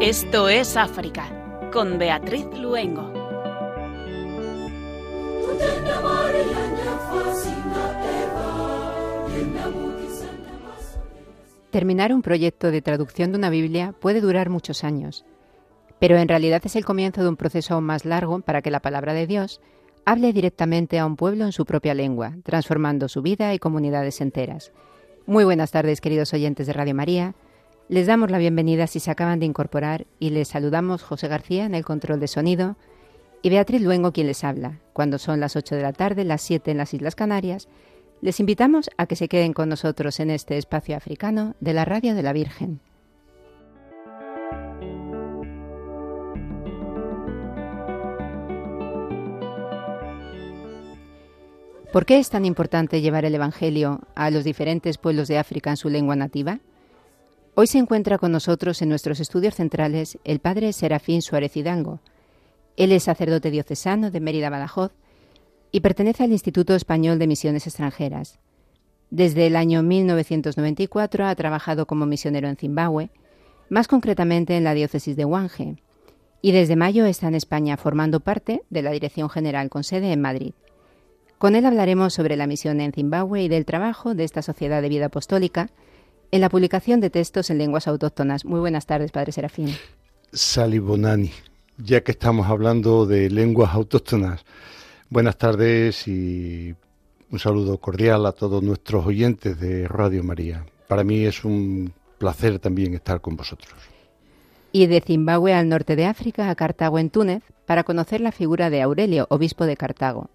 [0.00, 3.12] Esto es África, con Beatriz Luengo.
[11.70, 15.24] Terminar un proyecto de traducción de una Biblia puede durar muchos años,
[15.98, 18.80] pero en realidad es el comienzo de un proceso aún más largo para que la
[18.80, 19.60] palabra de Dios
[20.04, 24.72] hable directamente a un pueblo en su propia lengua, transformando su vida y comunidades enteras.
[25.26, 27.34] Muy buenas tardes, queridos oyentes de Radio María.
[27.88, 31.74] Les damos la bienvenida si se acaban de incorporar y les saludamos José García en
[31.74, 32.76] el control de sonido
[33.42, 34.80] y Beatriz Luengo quien les habla.
[34.92, 37.68] Cuando son las 8 de la tarde, las 7 en las Islas Canarias,
[38.20, 42.14] les invitamos a que se queden con nosotros en este espacio africano de la Radio
[42.14, 42.80] de la Virgen.
[51.92, 55.76] ¿Por qué es tan importante llevar el Evangelio a los diferentes pueblos de África en
[55.76, 56.58] su lengua nativa?
[57.54, 62.00] Hoy se encuentra con nosotros en nuestros estudios centrales el padre Serafín Suárez Hidango.
[62.76, 64.92] Él es sacerdote diocesano de Mérida Badajoz
[65.70, 68.40] y pertenece al Instituto Español de Misiones Extranjeras.
[69.10, 73.10] Desde el año 1994 ha trabajado como misionero en Zimbabue,
[73.70, 75.76] más concretamente en la diócesis de Huange,
[76.42, 80.20] y desde mayo está en España formando parte de la Dirección General con sede en
[80.20, 80.52] Madrid.
[81.38, 84.88] Con él hablaremos sobre la misión en Zimbabue y del trabajo de esta sociedad de
[84.88, 85.68] vida apostólica
[86.30, 88.46] en la publicación de textos en lenguas autóctonas.
[88.46, 89.74] Muy buenas tardes, Padre Serafín.
[90.32, 91.30] Sali Bonani,
[91.76, 94.46] ya que estamos hablando de lenguas autóctonas,
[95.10, 96.74] buenas tardes y
[97.30, 100.64] un saludo cordial a todos nuestros oyentes de Radio María.
[100.88, 103.74] Para mí es un placer también estar con vosotros.
[104.72, 108.70] Y de Zimbabue al norte de África, a Cartago en Túnez, para conocer la figura
[108.70, 110.30] de Aurelio, obispo de Cartago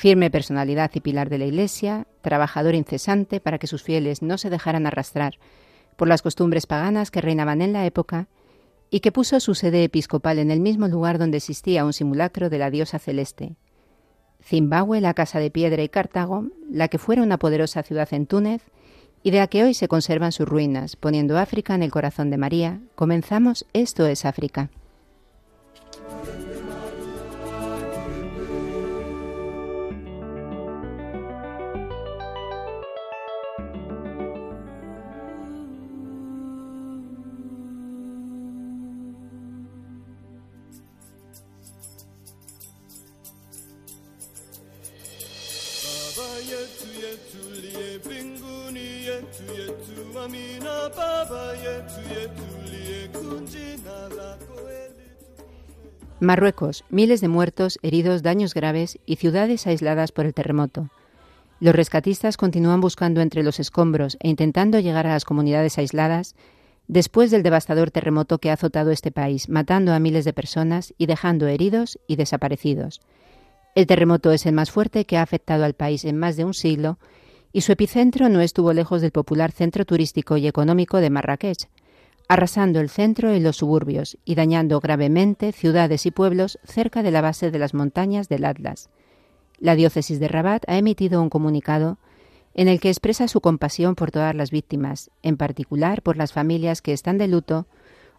[0.00, 4.48] firme personalidad y pilar de la Iglesia, trabajador incesante para que sus fieles no se
[4.48, 5.34] dejaran arrastrar
[5.96, 8.26] por las costumbres paganas que reinaban en la época,
[8.88, 12.56] y que puso su sede episcopal en el mismo lugar donde existía un simulacro de
[12.56, 13.56] la diosa celeste.
[14.42, 18.62] Zimbabue, la casa de piedra y Cartago, la que fuera una poderosa ciudad en Túnez,
[19.22, 22.38] y de la que hoy se conservan sus ruinas, poniendo África en el corazón de
[22.38, 24.70] María, comenzamos Esto es África.
[56.20, 60.90] Marruecos, miles de muertos, heridos, daños graves y ciudades aisladas por el terremoto.
[61.60, 66.34] Los rescatistas continúan buscando entre los escombros e intentando llegar a las comunidades aisladas
[66.88, 71.06] después del devastador terremoto que ha azotado este país, matando a miles de personas y
[71.06, 73.00] dejando heridos y desaparecidos.
[73.74, 76.54] El terremoto es el más fuerte que ha afectado al país en más de un
[76.54, 76.98] siglo
[77.52, 81.68] y su epicentro no estuvo lejos del popular centro turístico y económico de Marrakech,
[82.28, 87.22] arrasando el centro y los suburbios y dañando gravemente ciudades y pueblos cerca de la
[87.22, 88.88] base de las montañas del Atlas.
[89.58, 91.98] La diócesis de Rabat ha emitido un comunicado
[92.54, 96.82] en el que expresa su compasión por todas las víctimas, en particular por las familias
[96.82, 97.66] que están de luto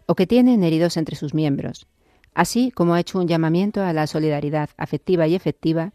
[0.06, 1.86] o que tienen heridos entre sus miembros,
[2.34, 5.92] así como ha hecho un llamamiento a la solidaridad afectiva y efectiva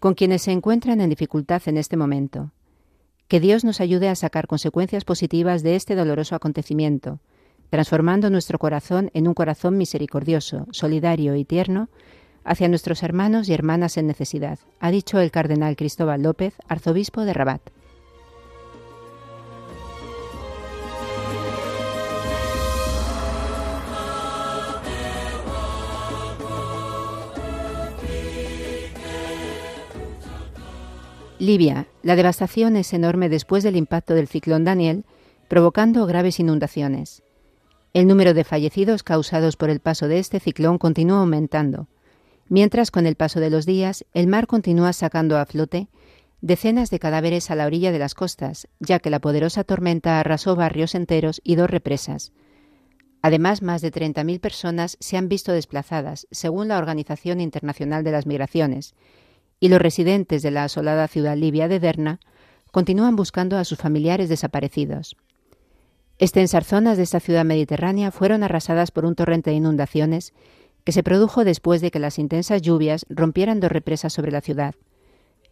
[0.00, 2.50] con quienes se encuentran en dificultad en este momento.
[3.34, 7.18] Que Dios nos ayude a sacar consecuencias positivas de este doloroso acontecimiento,
[7.68, 11.88] transformando nuestro corazón en un corazón misericordioso, solidario y tierno
[12.44, 17.32] hacia nuestros hermanos y hermanas en necesidad, ha dicho el cardenal Cristóbal López, arzobispo de
[17.32, 17.62] Rabat.
[31.40, 31.88] Libia.
[32.04, 35.04] La devastación es enorme después del impacto del ciclón Daniel,
[35.48, 37.24] provocando graves inundaciones.
[37.92, 41.88] El número de fallecidos causados por el paso de este ciclón continúa aumentando,
[42.48, 45.88] mientras con el paso de los días el mar continúa sacando a flote
[46.40, 50.54] decenas de cadáveres a la orilla de las costas, ya que la poderosa tormenta arrasó
[50.54, 52.32] barrios enteros y dos represas.
[53.22, 58.26] Además, más de 30.000 personas se han visto desplazadas, según la Organización Internacional de las
[58.26, 58.94] Migraciones,
[59.60, 62.20] y los residentes de la asolada ciudad libia de Derna
[62.70, 65.16] continúan buscando a sus familiares desaparecidos.
[66.18, 70.32] Extensas zonas de esta ciudad mediterránea fueron arrasadas por un torrente de inundaciones
[70.84, 74.74] que se produjo después de que las intensas lluvias rompieran dos represas sobre la ciudad.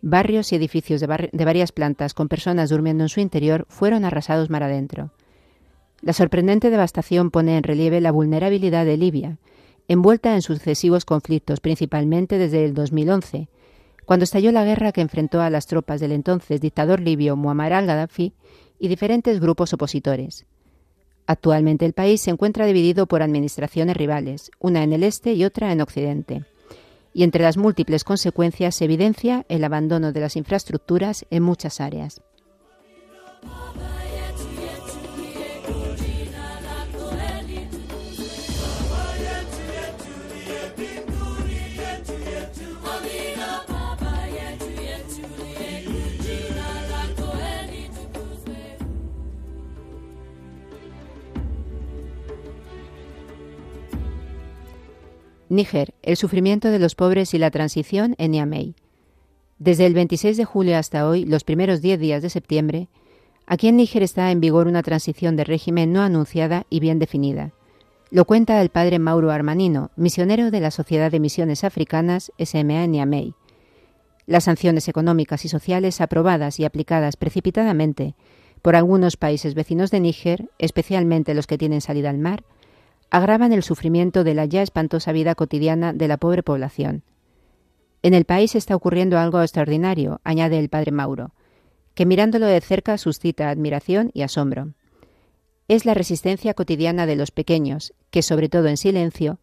[0.02, 4.50] Barrios y edificios de, de varias plantas con personas durmiendo en su interior fueron arrasados
[4.50, 5.12] mar adentro.
[6.00, 9.38] La sorprendente devastación pone en relieve la vulnerabilidad de Libia,
[9.88, 13.48] envuelta en sucesivos conflictos, principalmente desde el 2011,
[14.12, 18.34] cuando estalló la guerra que enfrentó a las tropas del entonces dictador libio Muammar al-Gaddafi
[18.78, 20.44] y diferentes grupos opositores.
[21.26, 25.72] Actualmente el país se encuentra dividido por administraciones rivales, una en el este y otra
[25.72, 26.44] en occidente.
[27.14, 32.20] Y entre las múltiples consecuencias se evidencia el abandono de las infraestructuras en muchas áreas.
[55.52, 58.74] Níger, el sufrimiento de los pobres y la transición en Niamey.
[59.58, 62.88] Desde el 26 de julio hasta hoy, los primeros 10 días de septiembre,
[63.46, 67.52] aquí en Níger está en vigor una transición de régimen no anunciada y bien definida.
[68.10, 72.92] Lo cuenta el padre Mauro Armanino, misionero de la Sociedad de Misiones Africanas SMA en
[72.92, 73.34] Niamey.
[74.26, 78.14] Las sanciones económicas y sociales aprobadas y aplicadas precipitadamente
[78.62, 82.42] por algunos países vecinos de Níger, especialmente los que tienen salida al mar,
[83.12, 87.04] agravan el sufrimiento de la ya espantosa vida cotidiana de la pobre población.
[88.00, 91.34] En el país está ocurriendo algo extraordinario, añade el padre Mauro,
[91.94, 94.72] que mirándolo de cerca suscita admiración y asombro.
[95.68, 99.40] Es la resistencia cotidiana de los pequeños, que, sobre todo en silencio,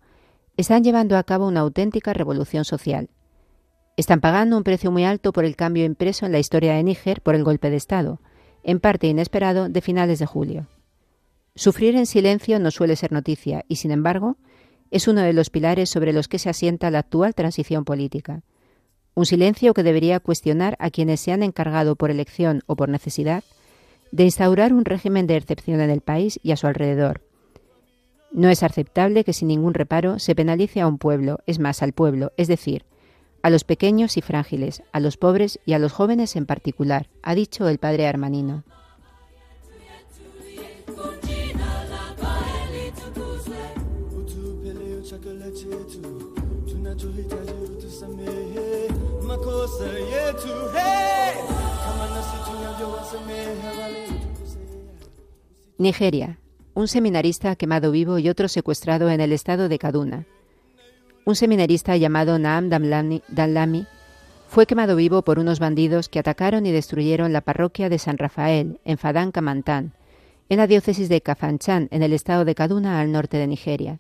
[0.57, 3.10] están llevando a cabo una auténtica revolución social.
[3.98, 7.21] Están pagando un precio muy alto por el cambio impreso en la historia de Níger
[7.21, 8.19] por el golpe de Estado,
[8.63, 10.68] en parte inesperado de finales de julio.
[11.56, 14.38] Sufrir en silencio no suele ser noticia y, sin embargo,
[14.92, 18.42] es uno de los pilares sobre los que se asienta la actual transición política.
[19.16, 23.44] Un silencio que debería cuestionar a quienes se han encargado por elección o por necesidad
[24.12, 27.22] de instaurar un régimen de excepción en el país y a su alrededor.
[28.31, 31.94] No es aceptable que sin ningún reparo se penalice a un pueblo, es más, al
[31.94, 32.86] pueblo, es decir,
[33.42, 37.36] a los pequeños y frágiles, a los pobres y a los jóvenes en particular, ha
[37.36, 38.63] dicho el padre Armanino.
[55.78, 56.38] Nigeria.
[56.74, 60.26] Un seminarista quemado vivo y otro secuestrado en el estado de Kaduna.
[61.26, 63.86] Un seminarista llamado Naam Danlami
[64.48, 68.80] fue quemado vivo por unos bandidos que atacaron y destruyeron la parroquia de San Rafael,
[68.86, 69.94] en Fadan Kamantán,
[70.48, 74.00] en la diócesis de Kafanchan, en el estado de Kaduna, al norte de Nigeria.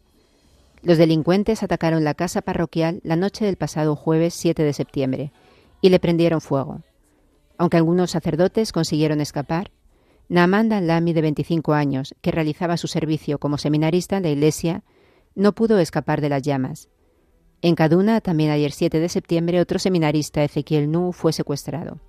[0.83, 5.31] Los delincuentes atacaron la casa parroquial la noche del pasado jueves 7 de septiembre
[5.81, 6.81] y le prendieron fuego.
[7.57, 9.71] Aunque algunos sacerdotes consiguieron escapar,
[10.29, 14.83] Naamanda Lami, de 25 años, que realizaba su servicio como seminarista en la iglesia,
[15.35, 16.87] no pudo escapar de las llamas.
[17.61, 21.99] En Kaduna, también ayer 7 de septiembre, otro seminarista, Ezequiel Nu, fue secuestrado.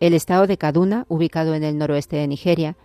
[0.00, 2.76] El estado de Kaduna, ubicado en el noroeste de Nigeria,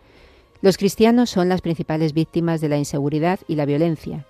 [0.61, 4.25] los cristianos son las principales víctimas de la inseguridad y la violencia,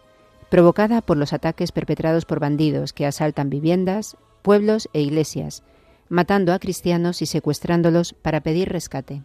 [0.50, 5.64] provocada por los ataques perpetrados por bandidos que asaltan viviendas, pueblos e iglesias,
[6.10, 9.24] matando a cristianos y secuestrándolos para pedir rescate.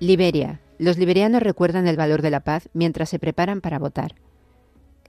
[0.00, 0.62] Liberia.
[0.78, 4.14] Los liberianos recuerdan el valor de la paz mientras se preparan para votar.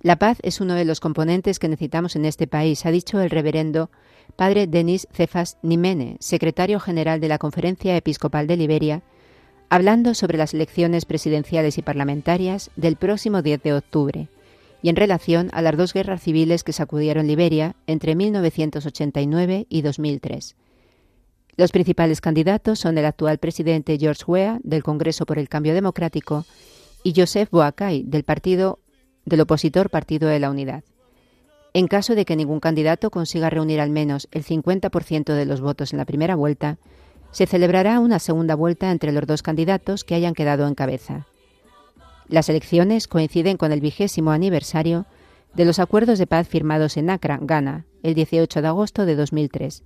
[0.01, 3.29] La paz es uno de los componentes que necesitamos en este país, ha dicho el
[3.29, 3.89] reverendo
[4.35, 9.01] padre Denis Cefas Nimene, secretario general de la Conferencia Episcopal de Liberia,
[9.69, 14.27] hablando sobre las elecciones presidenciales y parlamentarias del próximo 10 de octubre
[14.81, 20.55] y en relación a las dos guerras civiles que sacudieron Liberia entre 1989 y 2003.
[21.57, 26.45] Los principales candidatos son el actual presidente George Weah del Congreso por el Cambio Democrático
[27.03, 28.79] y Joseph Boakai del partido
[29.25, 30.83] del opositor Partido de la Unidad.
[31.73, 35.93] En caso de que ningún candidato consiga reunir al menos el 50% de los votos
[35.93, 36.77] en la primera vuelta,
[37.31, 41.27] se celebrará una segunda vuelta entre los dos candidatos que hayan quedado en cabeza.
[42.27, 45.05] Las elecciones coinciden con el vigésimo aniversario
[45.53, 49.83] de los acuerdos de paz firmados en Accra, Ghana, el 18 de agosto de 2003,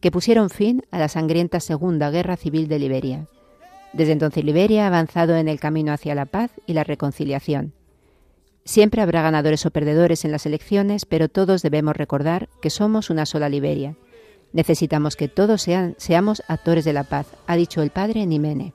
[0.00, 3.26] que pusieron fin a la sangrienta Segunda Guerra Civil de Liberia.
[3.92, 7.72] Desde entonces Liberia ha avanzado en el camino hacia la paz y la reconciliación.
[8.68, 13.24] Siempre habrá ganadores o perdedores en las elecciones, pero todos debemos recordar que somos una
[13.24, 13.96] sola Liberia.
[14.52, 18.74] Necesitamos que todos sean, seamos actores de la paz, ha dicho el padre Nimene.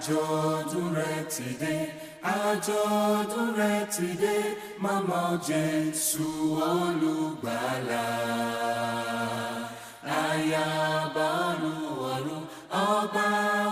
[0.00, 1.76] Àjọ̀dún rẹ̀ ti dé
[2.34, 4.36] àjọ̀dún rẹ̀ ti dé
[4.82, 6.26] mama Jésù
[6.74, 8.06] olùgbàlà.
[10.24, 12.42] Ayaba olùwọ̀run
[12.90, 13.28] ọba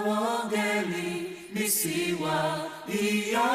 [0.07, 1.09] wọ́ngẹ́lì
[1.55, 2.37] nísìwá
[3.03, 3.49] ìyá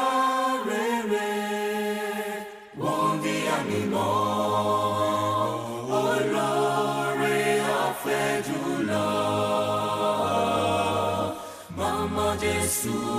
[12.82, 13.13] Mama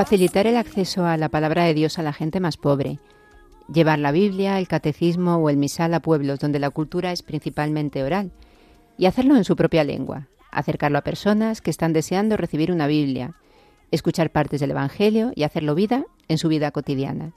[0.00, 2.98] Facilitar el acceso a la palabra de Dios a la gente más pobre.
[3.70, 8.02] Llevar la Biblia, el catecismo o el misal a pueblos donde la cultura es principalmente
[8.02, 8.32] oral.
[8.96, 10.28] Y hacerlo en su propia lengua.
[10.52, 13.34] Acercarlo a personas que están deseando recibir una Biblia.
[13.90, 17.34] Escuchar partes del Evangelio y hacerlo vida en su vida cotidiana.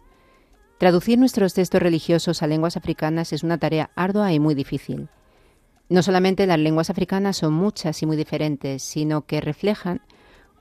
[0.77, 5.10] Traducir nuestros textos religiosos a lenguas africanas es una tarea ardua y muy difícil.
[5.89, 10.00] No solamente las lenguas africanas son muchas y muy diferentes, sino que reflejan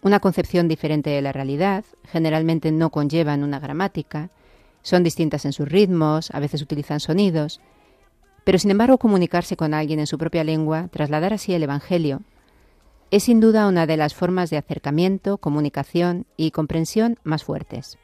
[0.02, 4.30] una concepción diferente de la realidad, generalmente no conllevan una gramática,
[4.82, 7.60] son distintas en sus ritmos, a veces utilizan sonidos,
[8.44, 12.22] pero sin embargo comunicarse con alguien en su propia lengua, trasladar así el Evangelio,
[13.12, 17.96] es sin duda una de las formas de acercamiento, comunicación y comprensión más fuertes.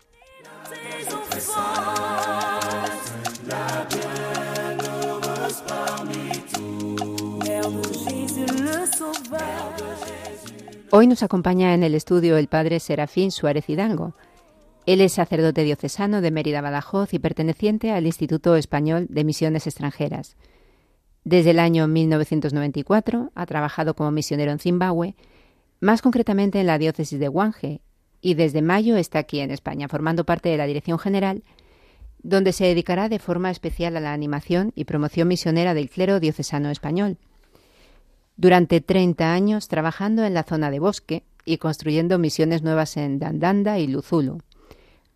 [10.90, 14.14] Hoy nos acompaña en el estudio el padre Serafín Suárez Hidalgo.
[14.86, 20.38] Él es sacerdote diocesano de Mérida Badajoz y perteneciente al Instituto Español de Misiones Extranjeras.
[21.24, 25.14] Desde el año 1994 ha trabajado como misionero en Zimbabue,
[25.78, 27.82] más concretamente en la diócesis de Guanje,
[28.22, 31.42] y desde mayo está aquí en España, formando parte de la Dirección General,
[32.22, 36.70] donde se dedicará de forma especial a la animación y promoción misionera del clero diocesano
[36.70, 37.18] español.
[38.38, 43.80] Durante 30 años trabajando en la zona de bosque y construyendo misiones nuevas en Dandanda
[43.80, 44.38] y Luzulu.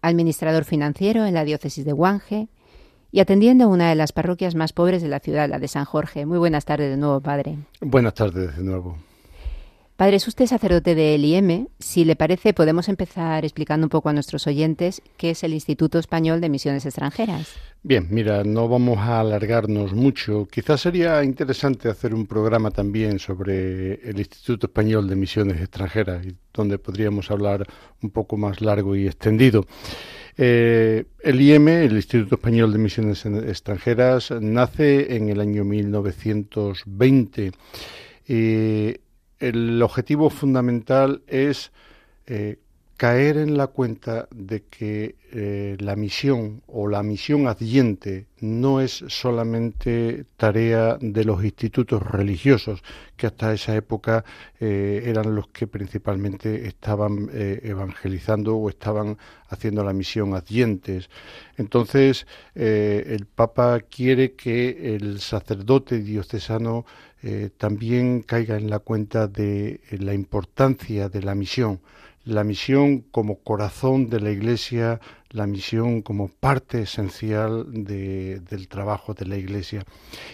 [0.00, 2.48] Administrador financiero en la diócesis de Guanje
[3.12, 6.26] y atendiendo una de las parroquias más pobres de la ciudad, la de San Jorge.
[6.26, 7.58] Muy buenas tardes de nuevo, padre.
[7.80, 8.96] Buenas tardes de nuevo.
[10.02, 11.68] Padre, es usted sacerdote del IEM.
[11.78, 16.00] Si le parece, podemos empezar explicando un poco a nuestros oyentes qué es el Instituto
[16.00, 17.54] Español de Misiones Extranjeras.
[17.84, 20.48] Bien, mira, no vamos a alargarnos mucho.
[20.50, 26.78] Quizás sería interesante hacer un programa también sobre el Instituto Español de Misiones Extranjeras, donde
[26.78, 27.64] podríamos hablar
[28.02, 29.66] un poco más largo y extendido.
[30.36, 37.52] Eh, el IEM, el Instituto Español de Misiones Extranjeras, nace en el año 1920.
[38.26, 38.98] Eh,
[39.42, 41.72] el objetivo fundamental es
[42.26, 42.60] eh,
[42.96, 49.04] caer en la cuenta de que eh, la misión o la misión adyente no es
[49.08, 52.84] solamente tarea de los institutos religiosos,
[53.16, 54.24] que hasta esa época
[54.60, 59.18] eh, eran los que principalmente estaban evangelizando o estaban
[59.48, 61.10] haciendo la misión adyentes.
[61.56, 66.84] Entonces, el Papa quiere que el sacerdote diocesano
[67.56, 71.80] también caiga en la cuenta de la importancia de la misión.
[72.24, 75.00] La misión como corazón de la Iglesia,
[75.30, 79.84] la misión como parte esencial del trabajo de la Iglesia.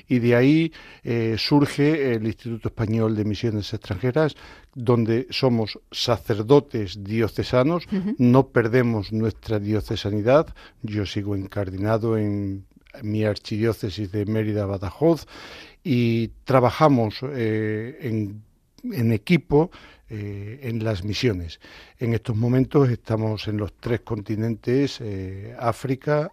[0.07, 4.35] Y de ahí eh, surge el Instituto Español de Misiones Extranjeras,
[4.75, 7.85] donde somos sacerdotes diocesanos,
[8.19, 12.67] no perdemos nuestra diocesanidad, yo sigo encardinado en
[13.03, 15.27] mi archidiócesis de Mérida Badajoz
[15.83, 19.71] y trabajamos eh, en, equipo
[20.09, 21.61] eh, en las misiones.
[21.99, 26.33] En estos momentos estamos en los tres continentes, eh, África,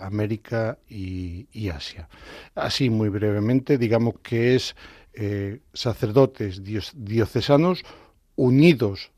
[0.00, 2.08] América y, Asia.
[2.54, 4.76] Así, muy brevemente, digamos que es
[5.72, 7.84] sacerdotes diocesanos
[8.34, 9.10] unidos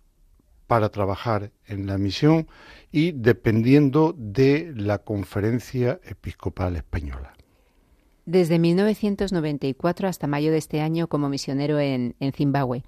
[0.68, 2.46] para trabajar en la misión
[2.92, 7.37] y dependiendo de la Conferencia Episcopal Española.
[8.28, 12.82] Desde 1994 hasta mayo de este año como misionero en Zimbabue.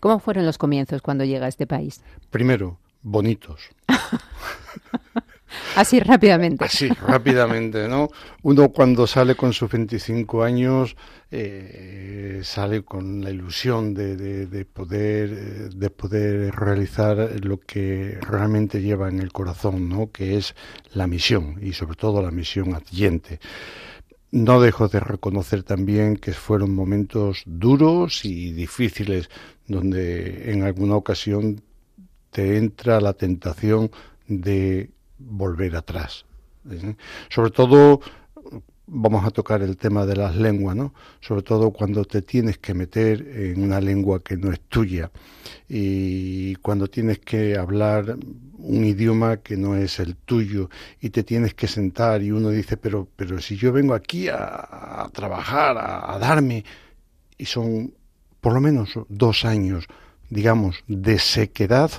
[0.00, 2.02] ¿Cómo fueron los comienzos cuando llega a este país?
[2.30, 3.70] Primero, bonitos.
[5.76, 6.64] Así rápidamente.
[6.64, 8.08] Así, rápidamente, ¿no?
[8.42, 10.96] Uno cuando sale con sus 25 años
[11.30, 19.20] eh, sale con la ilusión de, poder, de poder realizar lo que realmente lleva en
[19.20, 20.10] el corazón, ¿no?
[20.10, 20.56] Que es
[20.92, 23.38] la misión y sobre todo la misión adyente.
[24.32, 29.28] No dejo de reconocer también que fueron momentos duros y difíciles
[29.66, 31.60] donde en alguna ocasión
[32.30, 33.90] te entra la tentación
[34.26, 36.24] de volver atrás.
[36.70, 36.96] ¿eh?
[37.28, 38.00] Sobre todo,
[38.86, 40.94] vamos a tocar el tema de las lenguas, ¿no?
[41.20, 45.10] Sobre todo cuando te tienes que meter en una lengua que no es tuya
[45.68, 48.16] y cuando tienes que hablar
[48.62, 52.76] un idioma que no es el tuyo y te tienes que sentar y uno dice,
[52.76, 56.64] pero, pero si yo vengo aquí a, trabajar, a darme,
[57.36, 57.92] y son
[58.40, 59.86] por lo menos dos años,
[60.32, 61.90] digamos, de sequedad,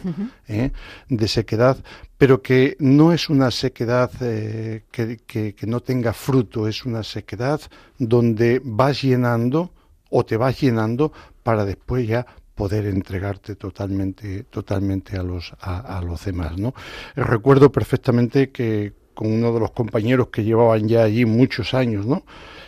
[0.47, 0.71] ¿eh?
[1.07, 1.77] de sequedad,
[2.17, 7.61] pero que no es una sequedad eh, que, que, no tenga fruto, es una sequedad
[7.99, 9.71] donde vas llenando
[10.09, 16.23] o te vas llenando para después ya poder entregarte totalmente totalmente a los a, los
[16.25, 16.73] demás no
[17.15, 22.23] recuerdo perfectamente que con uno de los compañeros que llevaban ya allí muchos años no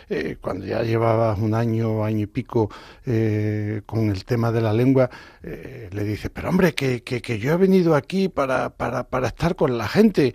[0.08, 2.70] eh, cuando ya llevabas un año, año y pico
[3.04, 5.10] eh, con el tema de la lengua,
[5.42, 9.56] eh, le dices, pero hombre, que, que, yo he venido aquí para, para, para estar
[9.56, 10.32] con la gente.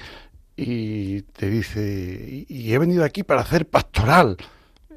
[0.57, 4.37] Y te dice, y he venido aquí para hacer pastoral.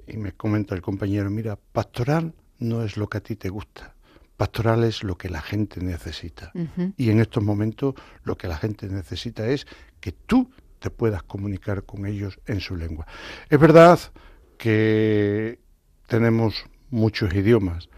[0.07, 3.94] Y me comenta el compañero, mira, pastoral no es lo que a ti te gusta.
[4.37, 6.53] Pastoral es lo que la gente necesita.
[6.97, 7.95] Y en estos momentos
[8.25, 9.67] lo que la gente necesita es
[10.01, 13.07] que tú te puedas comunicar con ellos en su lengua.
[13.49, 13.99] Es verdad
[14.59, 15.59] que
[16.09, 17.89] tenemos muchos idiomas.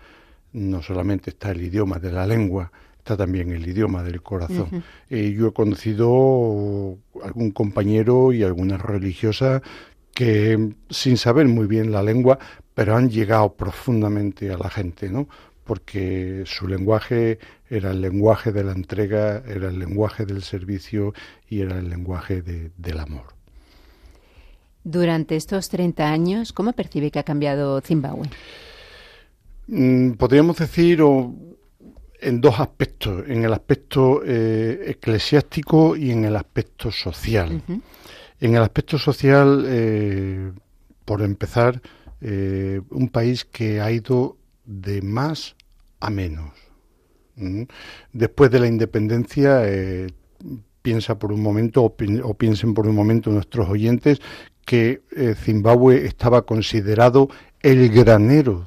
[0.53, 4.85] No solamente está el idioma de la lengua, está también el idioma del corazón.
[5.09, 9.63] y yo he conocido algún compañero y alguna religiosa
[10.13, 12.39] que sin saber muy bien la lengua,
[12.75, 15.29] pero han llegado profundamente a la gente, ¿no?
[15.67, 21.13] Porque su lenguaje era el lenguaje de la entrega, era el lenguaje del servicio
[21.49, 23.35] y era el lenguaje del amor.
[24.85, 28.29] Durante estos 30 años, ¿cómo percibe que ha cambiado Zimbabue?
[29.67, 31.03] Mm, podríamos decir
[32.21, 37.63] en dos aspectos, en el aspecto eh, eclesiástico y en el aspecto social.
[38.41, 40.53] En el aspecto social, eh,
[41.05, 41.81] por empezar,
[42.21, 45.57] eh, un país que ha ido de más
[46.01, 46.53] a menos.
[48.13, 49.63] Después de la independencia,
[50.83, 54.21] piensa por un momento o, piensen por un momento nuestros oyentes
[54.65, 57.29] que eh, Zimbabue estaba considerado
[57.61, 58.67] el granero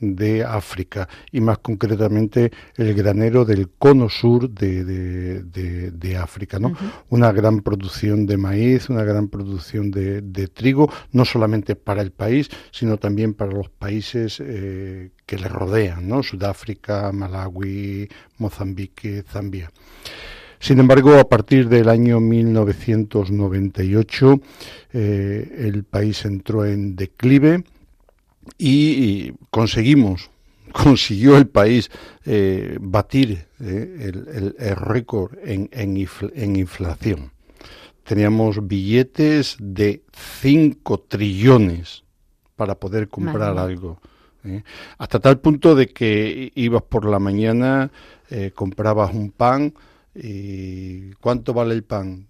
[0.00, 6.72] de África y más concretamente el granero del cono sur de, de, África, ¿no?
[7.10, 12.48] Una gran producción de maíz, una gran producción de, trigo, no solamente para el país,
[12.72, 16.22] sino también para los países eh, que le rodean, ¿no?
[16.22, 18.08] Sudáfrica, Malawi,
[18.38, 19.70] Mozambique, Zambia.
[20.60, 24.40] Sin embargo, a partir del año 1998
[24.92, 27.62] eh, el país entró en declive
[28.56, 30.30] y, conseguimos,
[30.72, 31.90] consiguió el país
[32.24, 34.12] eh, batir eh,
[34.58, 37.32] el, récord en, en, inflación.
[38.04, 40.02] Teníamos billetes de
[40.40, 42.04] 5 trillones
[42.56, 44.00] para poder comprar algo.
[44.96, 47.90] Hasta tal punto de que ibas por la mañana,
[48.54, 49.74] comprabas un pan,
[50.20, 52.26] ¿Y cuánto vale el pan?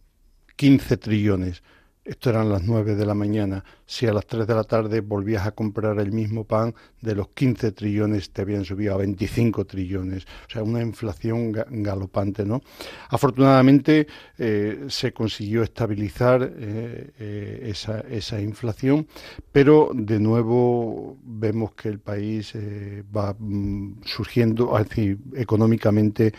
[0.57, 1.63] 15 trillones.
[2.09, 5.47] Esto eran las 9 de la mañana, si a las 3 de la tarde volvías
[5.47, 10.25] a comprar el mismo pan, de los 15 trillones te habían subido a 25 trillones.
[10.25, 12.63] O sea, una inflación galopante, ¿no?
[13.11, 14.07] Afortunadamente
[14.39, 19.07] eh, se consiguió estabilizar eh, eh, esa, esa, inflación,
[19.53, 22.55] pero de nuevo vemos que el país
[23.15, 26.33] va mm, surgiendo, es decir, económicamente,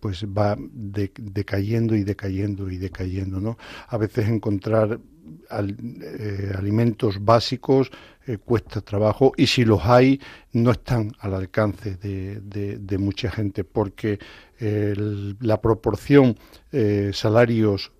[0.00, 3.56] pues va decayendo y decayendo y decayendo, ¿no?
[3.88, 7.90] A veces encontrar eh, alimentos básicos
[8.26, 10.20] eh, cuesta trabajo y si los hay
[10.52, 14.18] no están al alcance de, mucha gente porque
[14.58, 16.36] la proporción
[16.72, 17.92] eh, salarios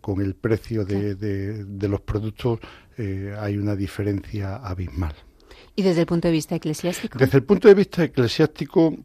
[0.00, 2.60] con el precio de, los productos
[3.38, 5.14] hay una diferencia abismal.
[5.76, 7.18] ¿Y desde el punto de vista eclesiástico?
[7.18, 8.96] Desde el punto de vista eclesiástico,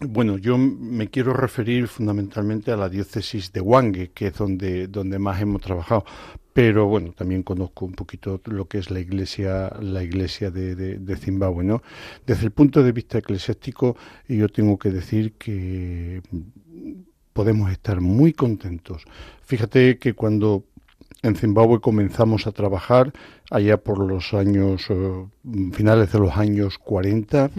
[0.00, 5.18] bueno, yo me quiero referir fundamentalmente a la diócesis de Wange, que es donde, donde
[5.18, 6.04] más hemos trabajado.
[6.52, 11.16] Pero bueno, también conozco un poquito lo que es la iglesia, la iglesia de, de,
[11.16, 11.82] Zimbabue, ¿no?
[12.26, 13.96] Desde el punto de vista eclesiástico,
[14.28, 16.22] yo tengo que decir que
[17.32, 19.04] podemos estar muy contentos.
[19.42, 20.64] Fíjate que cuando
[21.22, 23.12] en Zimbabue comenzamos a trabajar
[23.50, 25.26] allá por los años eh,
[25.72, 27.50] finales de los años 40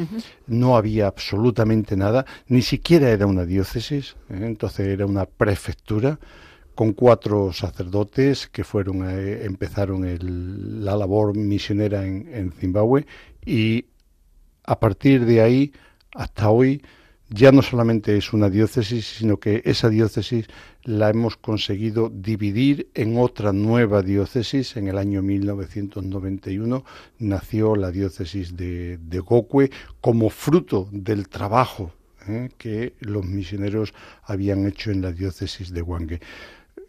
[0.48, 4.40] no había absolutamente nada ni siquiera era una diócesis ¿eh?
[4.42, 6.20] entonces era una prefectura
[6.74, 10.06] con cuatro sacerdotes que fueron eh, empezaron
[10.84, 13.06] la labor misionera en, en Zimbabue
[13.46, 13.86] y
[14.64, 15.72] a partir de ahí
[16.16, 16.82] hasta hoy
[17.30, 20.48] ya no solamente es una diócesis, sino que esa diócesis
[20.84, 24.78] la hemos conseguido dividir en otra nueva diócesis.
[24.78, 26.84] En el año 1991
[27.20, 31.92] nació la diócesis de, de Gokwe como fruto del trabajo
[32.28, 32.50] ¿eh?
[32.58, 36.20] que los misioneros habían hecho en la diócesis de Wange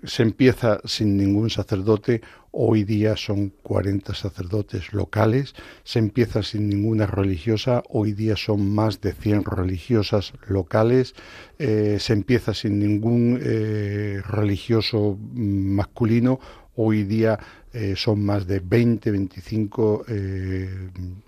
[0.05, 5.55] se empieza sin ningún sacerdote, hoy día son 40 sacerdotes locales,
[5.85, 11.15] se empieza sin ninguna religiosa, hoy día son más de 100 religiosas locales,
[11.59, 16.41] eh, se empieza sin ningún eh, religioso masculino,
[16.77, 17.39] hoy día
[17.73, 20.05] eh, son más de 20, 25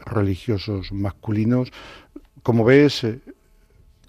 [0.07, 1.70] religiosos masculinos.
[2.42, 3.04] Como ves,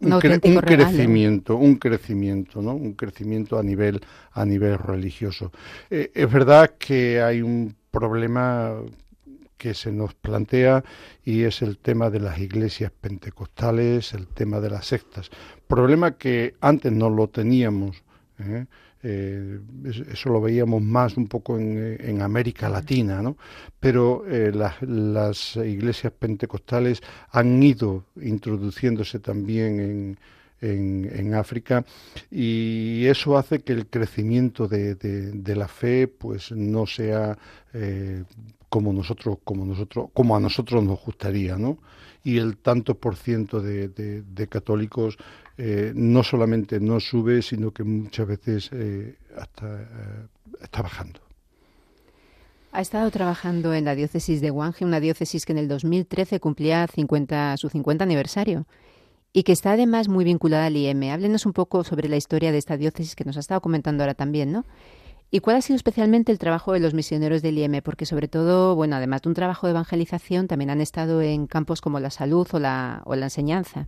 [0.01, 2.73] un, crecimiento, un crecimiento, ¿no?
[2.73, 5.51] Un crecimiento a nivel a nivel religioso.
[5.89, 8.75] Eh, es verdad que hay un problema
[9.57, 10.83] que se nos plantea
[11.25, 15.29] y es el tema de las iglesias pentecostales, el tema de las sectas.
[15.67, 18.01] Problema que antes no lo teníamos.
[18.39, 18.65] ¿eh?
[19.01, 19.59] Eh,
[20.11, 23.37] eso lo veíamos más un poco en, América Latina, ¿no?
[23.79, 30.17] Pero eh, las, iglesias pentecostales han ido introduciéndose también
[30.61, 31.85] en, en, África
[32.29, 37.37] y eso hace que el crecimiento de, de, la fe pues no sea
[37.73, 38.23] eh,
[38.67, 41.77] como nosotros como nosotros como a nosotros nos gustaría no
[42.23, 45.17] y el tanto por ciento de, de católicos
[45.61, 49.85] eh, no solamente no sube, sino que muchas veces eh, hasta eh,
[50.61, 51.19] está bajando.
[52.71, 56.87] Ha estado trabajando en la diócesis de Wange, una diócesis que en el 2013 cumplía
[56.87, 58.67] 50, su 50 aniversario
[59.33, 61.11] y que está además muy vinculada al IEM.
[61.11, 64.13] Háblenos un poco sobre la historia de esta diócesis que nos ha estado comentando ahora
[64.13, 64.63] también, ¿no?
[65.31, 67.81] ¿Y cuál ha sido especialmente el trabajo de los misioneros del IEM?
[67.83, 71.81] Porque sobre todo, bueno, además de un trabajo de evangelización, también han estado en campos
[71.81, 73.87] como la salud o la, enseñanza.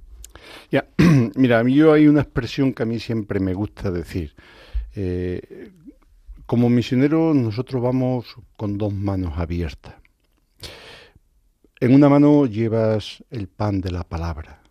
[0.69, 0.88] Ya,
[1.36, 4.36] mira, a mí yo hay una expresión que a mí siempre me gusta decir.
[4.95, 5.71] Eh,
[6.45, 9.95] como misioneros nosotros vamos con dos manos abiertas.
[11.80, 14.62] En una mano llevas el pan de la palabra,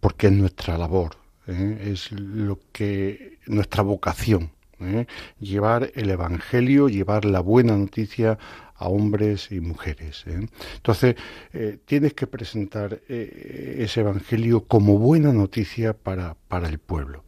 [0.00, 1.90] porque es nuestra labor, ¿eh?
[1.92, 4.52] es lo que nuestra vocación,
[4.86, 5.06] ¿eh?
[5.40, 8.38] llevar el evangelio, llevar la buena noticia
[8.74, 10.24] a hombres y mujeres.
[10.26, 10.46] ¿eh?
[10.76, 11.16] Entonces,
[11.52, 17.24] eh, tienes que presentar ese Evangelio como buena noticia para, para, el pueblo.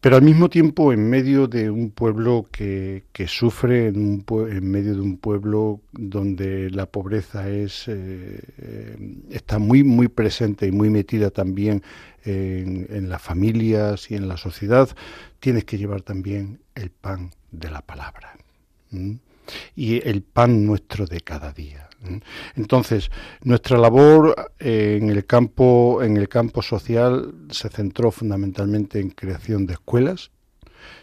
[0.00, 4.70] Pero al mismo tiempo, en medio de un pueblo que, que sufre, en, un, en,
[4.70, 7.88] medio de un pueblo donde la pobreza es,
[9.30, 11.82] está muy, muy presente y muy metida también
[12.24, 14.88] en las familias y en la sociedad,
[15.40, 18.36] tienes que llevar también el pan de la palabra
[19.74, 21.86] y el pan nuestro de cada día.
[22.54, 23.10] Entonces,
[23.42, 29.66] nuestra labor eh, en el campo en el campo social se centró fundamentalmente en creación
[29.66, 30.30] de escuelas,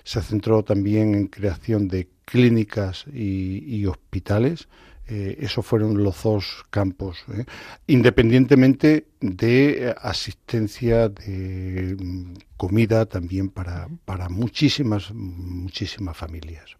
[0.03, 4.67] se centró también en creación de clínicas y, hospitales.
[5.05, 7.43] Eh, esos fueron los dos campos, ¿eh?
[7.87, 16.77] independientemente de asistencia de mm, comida también para, para muchísimas, muchísimas familias.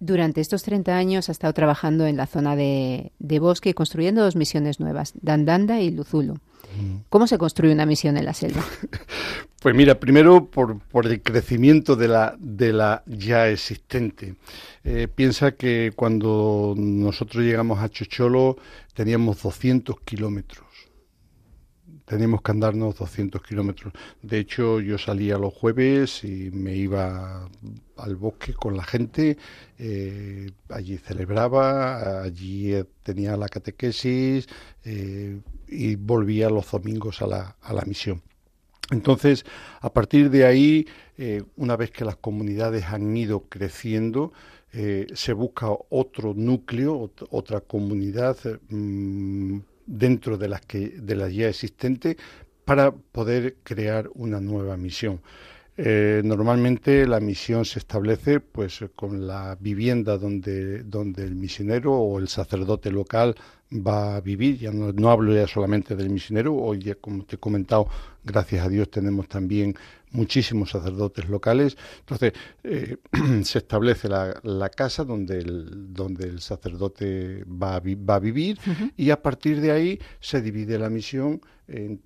[0.00, 4.22] Durante estos 30 años ha estado trabajando en la zona de, de bosque y construyendo
[4.22, 6.34] dos misiones nuevas, Dandanda y Luzulu.
[6.34, 6.96] Mm.
[7.08, 8.64] ¿Cómo se construye una misión en la selva?
[9.60, 14.36] Pues mira, primero por, por el crecimiento de la, de la ya existente.
[14.84, 18.56] Eh, piensa que cuando nosotros llegamos a Chocholo
[18.94, 20.67] teníamos 200 kilómetros
[22.08, 23.92] teníamos que andarnos 200 kilómetros.
[24.22, 27.48] De hecho, yo salía los jueves y me iba
[27.96, 29.36] al bosque con la gente,
[29.78, 34.46] eh, allí celebraba, allí tenía la catequesis
[34.84, 38.22] eh, y volvía los domingos a la, a la misión.
[38.90, 39.44] Entonces,
[39.80, 40.86] a partir de ahí,
[41.18, 44.32] eh, una vez que las comunidades han ido creciendo,
[44.70, 48.36] se busca otro núcleo, otra comunidad
[48.68, 52.16] mm, dentro de las que de las ya existentes
[52.64, 55.20] para poder crear una nueva misión.
[55.80, 62.18] Eh, normalmente la misión se establece pues con la vivienda donde, donde el misionero o
[62.18, 63.36] el sacerdote local
[63.72, 64.58] va a vivir.
[64.58, 67.86] Ya no, hablo ya solamente del misionero, hoy ya como te he comentado,
[68.24, 69.76] gracias a Dios tenemos también
[70.12, 71.76] muchísimos sacerdotes locales.
[72.00, 72.32] Entonces,
[72.64, 72.96] eh,
[73.44, 78.58] se establece la, casa donde el, donde el sacerdote va a, va a vivir
[78.96, 82.00] y a partir de ahí se divide la misión en,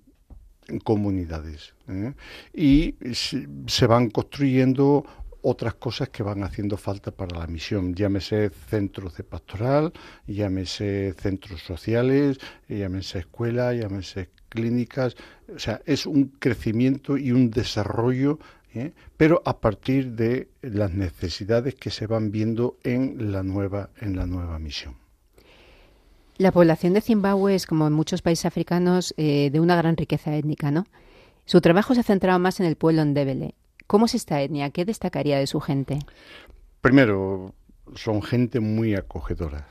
[0.83, 1.73] comunidades.
[1.89, 2.13] ¿eh?
[2.53, 5.05] Y se, van construyendo
[5.41, 9.91] otras cosas que van haciendo falta para la misión, llámese centros de pastoral,
[10.25, 12.37] llámese centros sociales,
[12.69, 15.15] llámese escuela, llámese clínicas,
[15.53, 18.39] o sea, es un crecimiento y un desarrollo,
[18.73, 18.91] ¿eh?
[19.17, 24.25] pero a partir de las necesidades que se van viendo en la nueva, en la
[24.25, 24.95] nueva misión.
[26.37, 30.35] La población de Zimbabue es, como en muchos países africanos, eh, de una gran riqueza
[30.35, 30.85] étnica, ¿no?
[31.45, 33.53] Su trabajo se ha centrado más en el pueblo Ndebele.
[33.87, 34.69] ¿Cómo es esta etnia?
[34.69, 35.99] ¿Qué destacaría de su gente?
[36.81, 37.53] Primero,
[37.95, 39.67] son gente muy acogedora.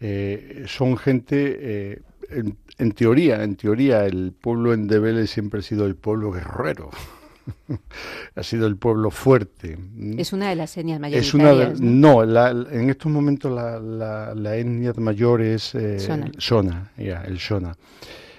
[0.00, 5.96] Eh, son gente en, teoría, en teoría, el pueblo en Ndebele siempre ha sido el
[5.96, 6.90] pueblo guerrero.
[8.34, 9.78] ha sido el pueblo fuerte.
[10.18, 11.34] Es una de las etnias mayores.
[11.34, 12.22] ¿no?
[12.22, 15.98] en estos momentos la, la, etnia mayor es eh,
[16.38, 17.76] Shona, el Shona.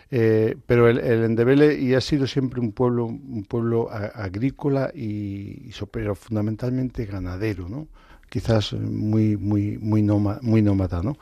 [0.09, 5.69] Eh, pero el, el, Endebele y ha sido siempre un pueblo, un pueblo agrícola y,
[5.91, 7.87] pero fundamentalmente ganadero, ¿no?
[8.29, 11.17] Quizás muy, muy, muy nómada, muy nómada, ¿no?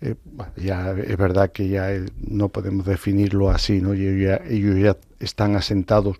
[0.00, 0.16] Eh,
[0.56, 1.88] ya es verdad que ya
[2.26, 3.92] no podemos definirlo así, ¿no?
[3.92, 6.16] Ellos ya, están asentados,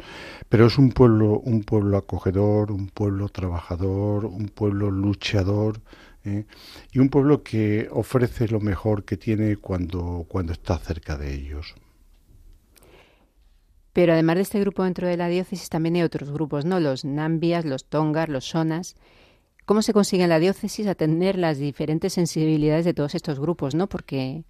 [0.49, 5.81] pero es un pueblo, un pueblo acogedor, un pueblo trabajador, un pueblo luchador,
[6.25, 6.45] ¿eh?
[6.93, 11.75] y un pueblo que ofrece lo mejor que tiene cuando, cuando está cerca de ellos.
[13.93, 16.81] Pero además de este grupo dentro de la diócesis también hay otros grupos, ¿no?
[16.81, 18.95] Los nambias, los tongas, los sonas.
[19.65, 23.89] ¿Cómo se consigue en la diócesis atender las diferentes sensibilidades de todos estos grupos, no?
[23.89, 24.45] Porque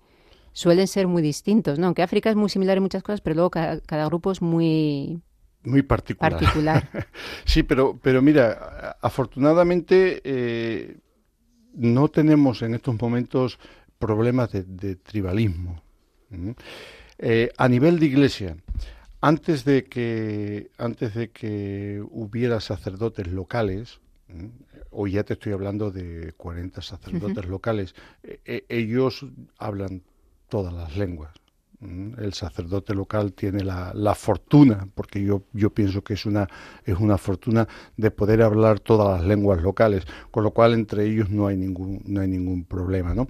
[0.52, 1.86] suelen ser muy distintos, ¿no?
[1.86, 5.20] Aunque África es muy similar en muchas cosas, pero luego cada, grupo es muy
[5.64, 6.88] muy particular.
[7.44, 10.96] sí, pero pero mira, afortunadamente eh,
[11.74, 13.58] no tenemos en estos momentos
[13.98, 15.82] problemas de, tribalismo.
[17.18, 18.56] Eh, a nivel de iglesia,
[19.20, 24.00] antes de que antes de que hubiera sacerdotes locales,
[24.92, 29.26] hoy ya te estoy hablando de 40 sacerdotes locales, e, e, ellos
[29.58, 30.02] hablan
[30.48, 31.32] todas las lenguas.
[31.80, 36.48] El sacerdote local tiene la, la, fortuna, porque yo, yo pienso que es una,
[36.84, 41.28] es una fortuna de poder hablar todas las lenguas locales, con lo cual entre ellos
[41.28, 43.14] no hay ningún, no hay ningún problema.
[43.14, 43.26] ¿no?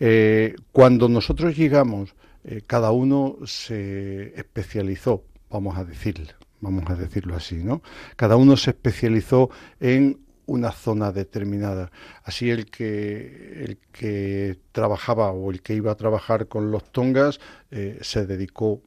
[0.00, 7.36] Eh, cuando nosotros llegamos, eh, cada uno se especializó, vamos a decirlo, vamos a decirlo
[7.36, 7.82] así, ¿no?
[8.16, 9.48] Cada uno se especializó
[9.78, 11.90] en una zona determinada.
[12.24, 17.40] Así el que, el que trabajaba o el que iba a trabajar con los tongas
[17.70, 18.82] eh, se dedicó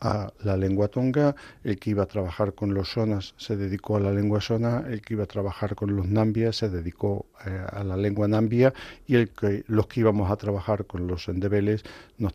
[0.00, 1.34] a la lengua tonga,
[1.64, 5.02] el que iba a trabajar con los sonas se dedicó a la lengua sona, el
[5.02, 8.72] que iba a trabajar con los nambias se dedicó eh, a la lengua nambia
[9.06, 11.82] y el que, los que íbamos a trabajar con los endebeles
[12.18, 12.32] nos,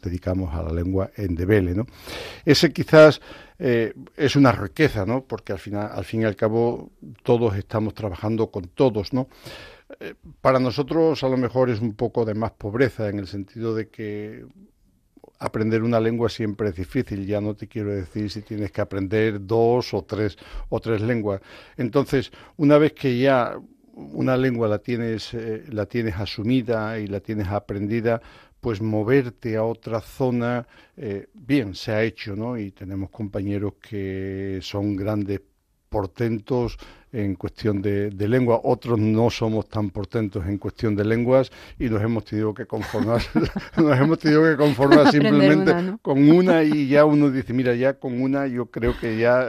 [0.00, 1.74] dedicamos a la lengua endebele.
[1.74, 1.86] ¿no?
[2.44, 3.20] Ese quizás
[3.58, 5.24] eh, es una riqueza, ¿no?
[5.24, 6.90] porque al, final, al fin y al cabo
[7.22, 9.12] todos estamos trabajando con todos.
[9.12, 9.28] ¿no?
[10.00, 13.74] Eh, para nosotros a lo mejor es un poco de más pobreza en el sentido
[13.74, 14.44] de que
[15.42, 17.26] aprender una lengua siempre es difícil.
[17.26, 20.36] Ya no te quiero decir si tienes que aprender dos o tres
[20.68, 21.40] o tres lenguas.
[21.76, 23.58] Entonces, una vez que ya
[23.94, 28.22] una lengua la tienes eh, la tienes asumida y la tienes aprendida,
[28.60, 32.56] pues moverte a otra zona, eh, bien, se ha hecho, ¿no?
[32.56, 35.40] Y tenemos compañeros que son grandes
[35.92, 36.78] portentos
[37.12, 42.02] en cuestión de, lengua, otros no somos tan portentos en cuestión de lenguas y nos
[42.02, 43.20] hemos tenido que conformar,
[43.76, 48.20] nos hemos tenido que conformar simplemente con una y ya uno dice, mira, ya con
[48.20, 49.46] una yo creo que ya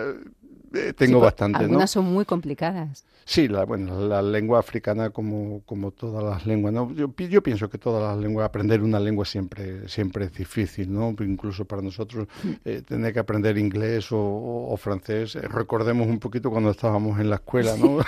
[0.74, 3.06] eh, tengo bastante, algunas son muy complicadas.
[3.26, 6.92] Sí, la, bueno, la lengua africana como, como todas las lenguas, ¿no?
[6.94, 11.16] Yo, yo, pienso que todas las lenguas, aprender una lengua siempre, siempre es difícil, ¿no?
[11.20, 12.52] Incluso para nosotros mm.
[12.66, 17.36] eh, tener que aprender inglés o, francés, eh, recordemos un poquito cuando estábamos en la
[17.36, 18.00] escuela, ¿no?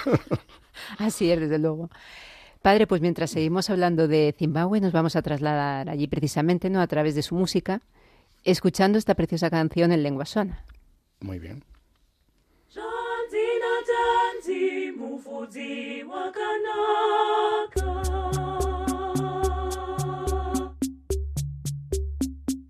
[0.97, 1.89] Así es, desde luego.
[2.61, 6.81] Padre, pues mientras seguimos hablando de Zimbabue, nos vamos a trasladar allí precisamente, ¿no?
[6.81, 7.81] A través de su música,
[8.43, 10.65] escuchando esta preciosa canción en lengua sona.
[11.21, 11.63] Muy bien.
[14.05, 17.85] hanzi mufudzi wakanaka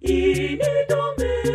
[0.02, 1.46] ini ndombeni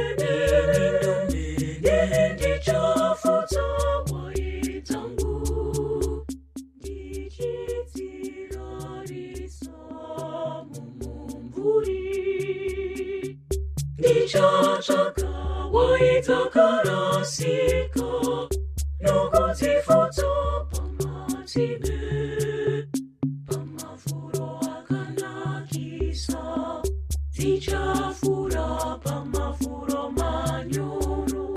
[19.02, 20.30] Någon till foto
[20.70, 22.86] på Martinu
[23.48, 26.42] Pamafuro akanakisa
[27.36, 31.56] Tichafura pamafuro manyoro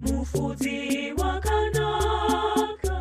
[0.00, 2.98] Mufuti wakanaka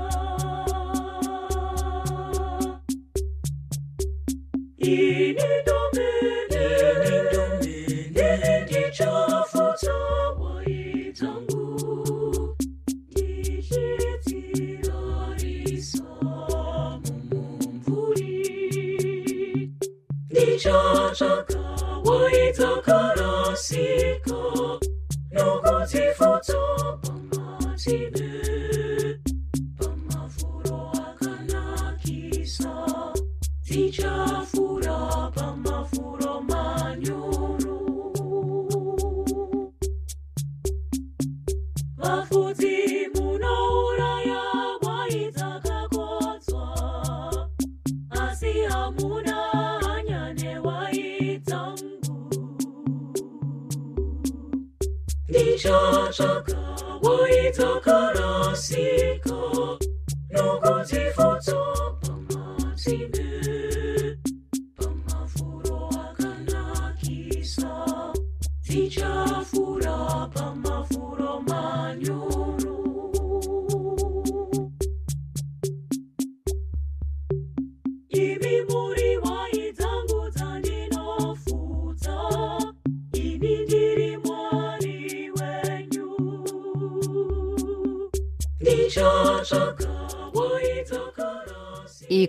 [4.77, 6.65] Ini domene
[7.05, 9.52] Ini domene Nele tichafura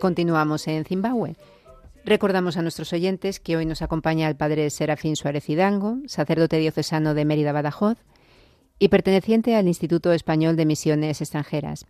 [0.04, 1.34] continuamos en Zimbabue.
[2.04, 7.14] Recordamos a nuestros oyentes que hoy nos acompaña el padre Serafín Suárez Hidango, sacerdote diocesano
[7.14, 7.96] de Mérida Badajoz
[8.78, 11.86] y perteneciente al Instituto Español de Misiones Extranjeras.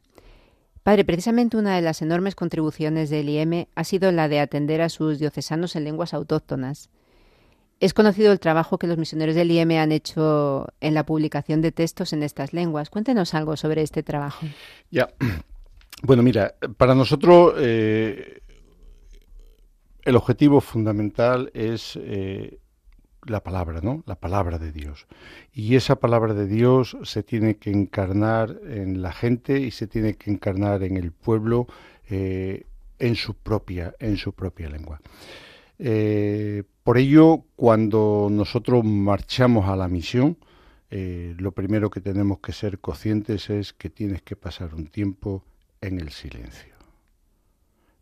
[0.85, 4.91] Padre, precisamente una de las enormes contribuciones del IEM ha sido la de atender a
[4.91, 6.91] sus diocesanos en lenguas autóctonas.
[7.81, 11.73] Es conocido el trabajo que los misioneros del IEM han hecho en la publicación de
[11.73, 12.91] textos en estas lenguas.
[12.91, 14.47] Cuéntenos algo sobre este trabajo.
[14.93, 15.09] Ya.
[16.07, 18.41] Bueno, mira, para nosotros eh,
[20.03, 22.59] el objetivo fundamental es eh,
[23.23, 24.03] la palabra, ¿no?
[24.05, 25.07] La palabra de Dios.
[25.55, 30.13] Y esa palabra de Dios se tiene que encarnar en la gente y se tiene
[30.13, 31.69] que encarnar en el pueblo
[32.11, 32.67] eh,
[32.99, 35.01] en su propia, en su propia lengua.
[36.83, 40.37] Por ello, cuando nosotros marchamos a la misión,
[40.91, 45.43] lo primero que tenemos que ser conscientes es que tienes que pasar un tiempo
[45.87, 46.75] en el silencio.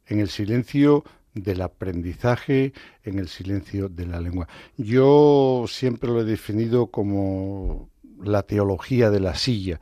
[0.07, 2.73] En el silencio del aprendizaje,
[3.05, 4.49] en el silencio de la lengua.
[4.77, 7.89] Yo siempre lo he definido como
[8.23, 9.81] la teología de la silla.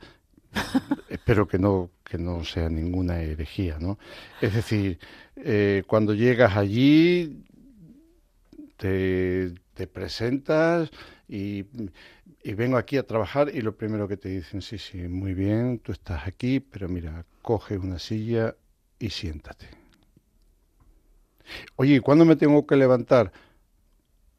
[1.09, 3.97] Espero que no que no sea ninguna herejía, ¿no?
[4.41, 4.99] Es decir,
[5.37, 7.45] eh, cuando llegas allí
[8.75, 10.91] te, te presentas
[11.29, 11.63] y,
[12.43, 15.79] y, vengo aquí a trabajar y lo primero que te dicen, sí, sí, muy bien,
[15.79, 18.55] tú estás aquí, pero mira, coge una silla
[18.99, 19.67] y siéntate.
[21.75, 23.31] Oye, ¿y cuándo me tengo que levantar?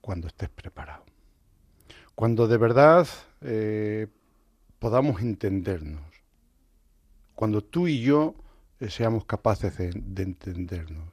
[0.01, 1.05] Cuando estés preparado.
[2.15, 3.07] Cuando de verdad
[3.40, 4.07] eh,
[4.79, 6.03] podamos entendernos.
[7.35, 8.35] Cuando tú y yo
[8.81, 11.09] eh, seamos capaces de, de entendernos.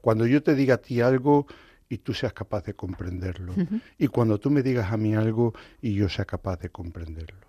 [0.00, 1.46] Cuando yo te diga a ti algo
[1.94, 3.54] y tú seas capaz de comprenderlo.
[3.98, 7.46] Y cuando tú me digas a mí algo y yo sea capaz de comprenderlo.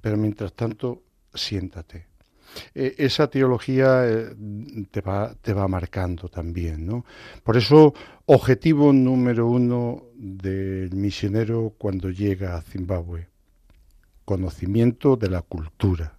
[0.00, 1.02] Pero mientras tanto,
[1.34, 2.06] siéntate.
[2.74, 4.34] Eh, esa teología eh,
[4.90, 7.04] te, va, te va marcando también, ¿no?
[7.42, 7.94] Por eso,
[8.26, 13.28] objetivo número uno del misionero cuando llega a Zimbabue,
[14.24, 16.14] conocimiento de la cultura.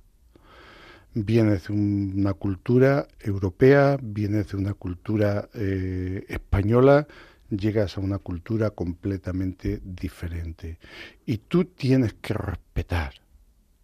[1.13, 7.07] Vienes de una cultura europea, vienes de una cultura eh, española,
[7.49, 10.79] llegas a una cultura completamente diferente.
[11.25, 13.13] Y tú tienes que respetar,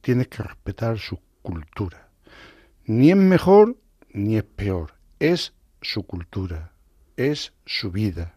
[0.02, 2.10] tienes que respetar su cultura.
[2.86, 3.78] Ni es mejor
[4.14, 6.74] ni es peor, es su cultura,
[7.18, 8.36] es su vida.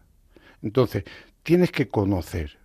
[0.61, 1.03] Entonces,
[1.43, 2.59] tienes que conocer.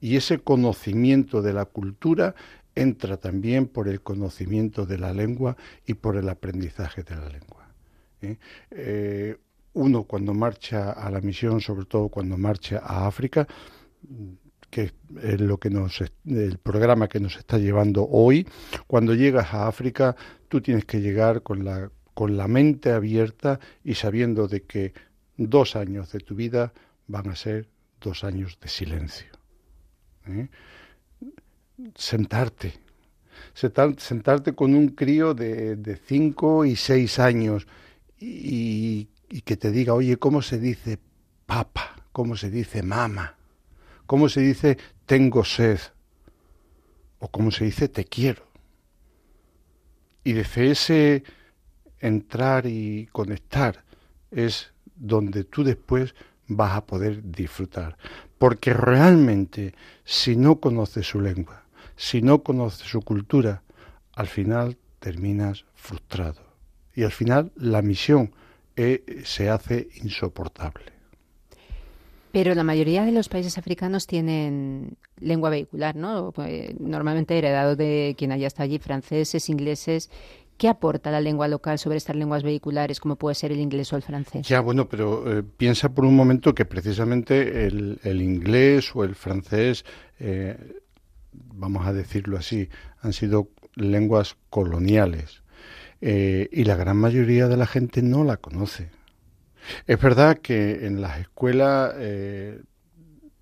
[0.00, 2.34] Y ese conocimiento de la cultura
[2.74, 7.68] entra también por el conocimiento de la lengua y por el aprendizaje de la lengua.
[8.20, 8.38] ¿eh?
[8.70, 9.36] Eh,
[9.74, 13.46] uno cuando marcha a la misión, sobre todo cuando marcha a África,
[14.70, 15.68] que es lo que
[16.26, 18.46] el programa que nos está llevando hoy,
[18.86, 20.16] cuando llegas a África,
[20.48, 24.94] tú tienes que llegar con la con la mente abierta y sabiendo de que
[25.36, 26.72] dos años de tu vida
[27.08, 27.68] van a ser
[28.00, 29.26] dos años de silencio.
[30.28, 30.48] ¿eh?
[31.96, 32.74] Sentarte,
[33.52, 37.66] sentarte con un crío de, de cinco y seis años
[38.20, 40.96] y, y que te diga, oye, ¿cómo se dice
[41.44, 41.96] papa?
[42.12, 43.34] ¿Cómo se dice mama?
[44.06, 45.80] ¿Cómo se dice tengo sed?
[47.18, 48.46] ¿O cómo se dice te quiero?
[50.22, 51.24] Y desde ese
[51.98, 53.82] entrar y conectar
[54.30, 56.14] es donde tú después
[56.46, 57.98] vas a poder disfrutar.
[58.38, 59.74] Porque realmente,
[60.04, 61.64] si no conoces su lengua,
[61.96, 63.64] si no conoces su cultura,
[64.14, 66.40] al final terminas frustrado.
[66.94, 68.32] Y al final la misión
[68.76, 70.94] eh, se hace insoportable.
[72.34, 76.32] Pero la mayoría de los países africanos tienen lengua vehicular, ¿no?
[76.32, 80.10] Pues, normalmente heredado de quien haya estado allí, franceses, ingleses.
[80.56, 83.96] ¿Qué aporta la lengua local sobre estas lenguas vehiculares, como puede ser el inglés o
[83.96, 84.48] el francés?
[84.48, 89.14] Ya, bueno, pero eh, piensa por un momento que precisamente el, el inglés o el
[89.14, 89.84] francés,
[90.18, 90.56] eh,
[91.32, 92.68] vamos a decirlo así,
[93.00, 95.43] han sido lenguas coloniales
[96.06, 98.90] eh, y la gran mayoría de la gente no la conoce.
[99.86, 102.60] Es verdad que en las escuelas eh,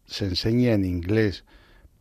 [0.06, 1.44] se enseña en inglés,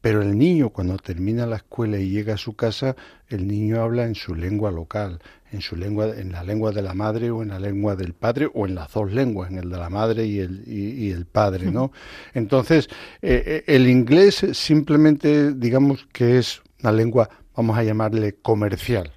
[0.02, 2.96] pero el niño cuando termina la escuela y llega a su casa,
[3.28, 5.20] el niño habla en su lengua local,
[5.52, 8.48] en su lengua, en la lengua de la madre o en la lengua del padre
[8.54, 11.26] o en las dos lenguas, en el de la madre y el, y, y el
[11.26, 11.92] padre, ¿no?
[12.36, 12.88] Entonces,
[13.24, 19.12] eh, el inglés simplemente, digamos que es una lengua, vamos a llamarle comercial.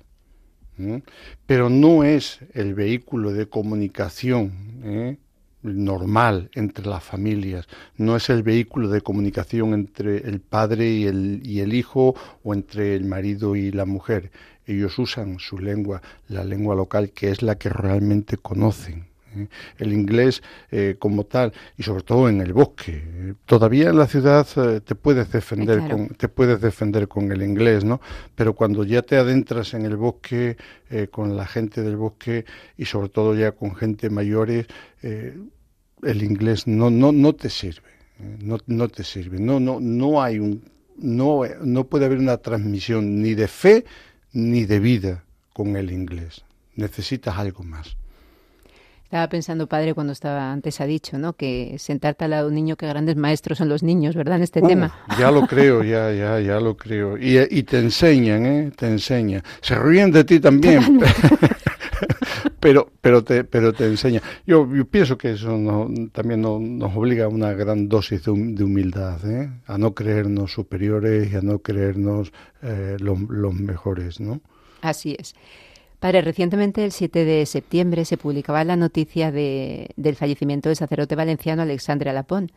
[0.78, 1.02] ¿Eh?
[1.46, 5.16] pero no es el vehículo de comunicación ¿eh?
[5.62, 7.66] normal entre las familias,
[7.96, 12.54] no es el vehículo de comunicación entre el padre y el, y el hijo o
[12.54, 14.30] entre el marido y la mujer.
[14.66, 19.13] Ellos usan su lengua, la lengua local, que es la que realmente conocen.
[19.36, 19.48] ¿Eh?
[19.78, 23.34] el inglés eh, como tal y sobre todo en el bosque.
[23.46, 25.96] Todavía en la ciudad eh, te puedes defender Claro.
[25.96, 28.00] con te puedes defender con el inglés no
[28.34, 30.56] pero cuando ya te adentras en el bosque
[31.10, 32.44] con la gente del bosque
[32.76, 34.66] y sobre todo ya con gente mayores
[35.02, 39.38] el inglés no no no te sirve no no te sirve.
[39.38, 40.62] No no no hay un
[40.96, 43.84] no no puede haber una transmisión ni de fe
[44.32, 46.44] ni de vida con el inglés.
[46.76, 47.96] Necesitas algo más
[49.14, 51.34] Estaba pensando, padre, cuando estaba antes ha dicho, ¿no?
[51.34, 54.38] Que sentarte al lado de un niño, que grandes maestros son los niños, ¿verdad?
[54.38, 54.92] En este Uh, tema.
[55.16, 57.16] Ya lo creo, ya, ya, ya lo creo.
[57.16, 58.72] Y, y te enseñan, ¿eh?
[58.76, 59.44] Te enseñan.
[59.60, 60.98] Se ríen de ti también.
[62.58, 64.20] pero, pero te, pero te enseñan.
[64.48, 68.32] Yo, yo pienso que eso no- también no- nos obliga a una gran dosis de,
[68.32, 69.48] hum- de humildad, ¿eh?
[69.68, 74.40] A no creernos superiores y a no creernos eh, los, los mejores, ¿no?
[74.82, 75.36] Así es.
[76.04, 81.14] Padre, recientemente, el 7 de septiembre, se publicaba la noticia de- del fallecimiento del sacerdote
[81.16, 82.52] valenciano Alexandre Alapón,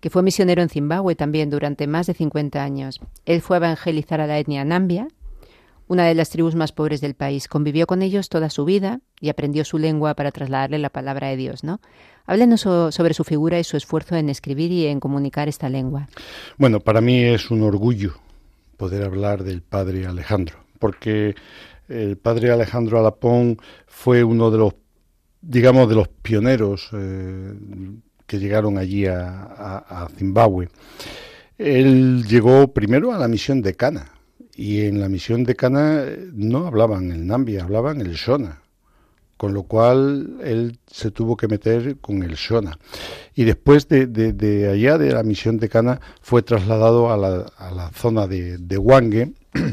[0.00, 2.98] que fue misionero en Zimbabue también durante más de 50 años.
[3.24, 5.06] Él fue a evangelizar a la etnia Nambia,
[5.86, 7.46] una de las tribus más pobres del país.
[7.46, 11.36] Convivió con ellos toda su vida y aprendió su lengua para trasladarle la palabra de
[11.36, 11.78] Dios, ¿no?
[12.26, 16.08] Háblenos so- sobre su figura y su esfuerzo en escribir y en comunicar esta lengua.
[16.58, 18.14] Bueno, para mí es un orgullo
[18.76, 21.36] poder hablar del padre Alejandro, porque
[21.92, 24.74] el padre Alejandro Alapón fue uno de los,
[25.40, 27.54] digamos, de los pioneros eh,
[28.26, 30.68] que llegaron allí a, a- Zimbabue.
[31.58, 34.12] Él llegó primero a la misión de Cana,
[34.54, 38.58] y en la misión de Cana eh, no hablaban el Nambia, hablaban el Shona
[39.38, 42.78] con lo cual él se tuvo que meter con el Shona.
[43.34, 47.72] Y después de, de- allá, de la misión de Cana, fue trasladado a la, a
[47.72, 49.32] la zona de, de Wange,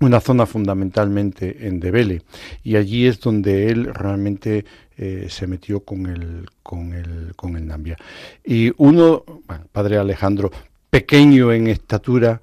[0.00, 2.22] una zona fundamentalmente en Debele,
[2.62, 4.64] y allí es donde él realmente
[4.96, 7.96] eh, se metió con el, con el, con el Nambia.
[8.44, 10.50] Y uno, bueno, padre Alejandro,
[10.88, 12.40] pequeño en estatura,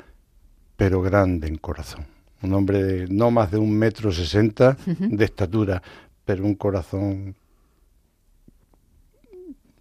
[0.75, 2.05] pero grande en corazón.
[2.41, 5.81] Un hombre de no más de un metro sesenta de estatura,
[6.23, 7.35] pero un corazón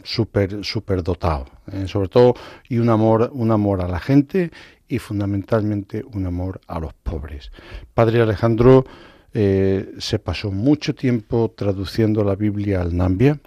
[0.07, 1.87] súper súper dotado, ¿eh?
[1.89, 2.35] sobre todo
[2.69, 4.51] y un amor un amor a la gente
[4.89, 7.51] y fundamentalmente un amor a los pobres.
[7.93, 8.85] Padre Alejandro
[9.35, 13.41] eh, se pasó mucho tiempo traduciendo la Biblia al Nambia.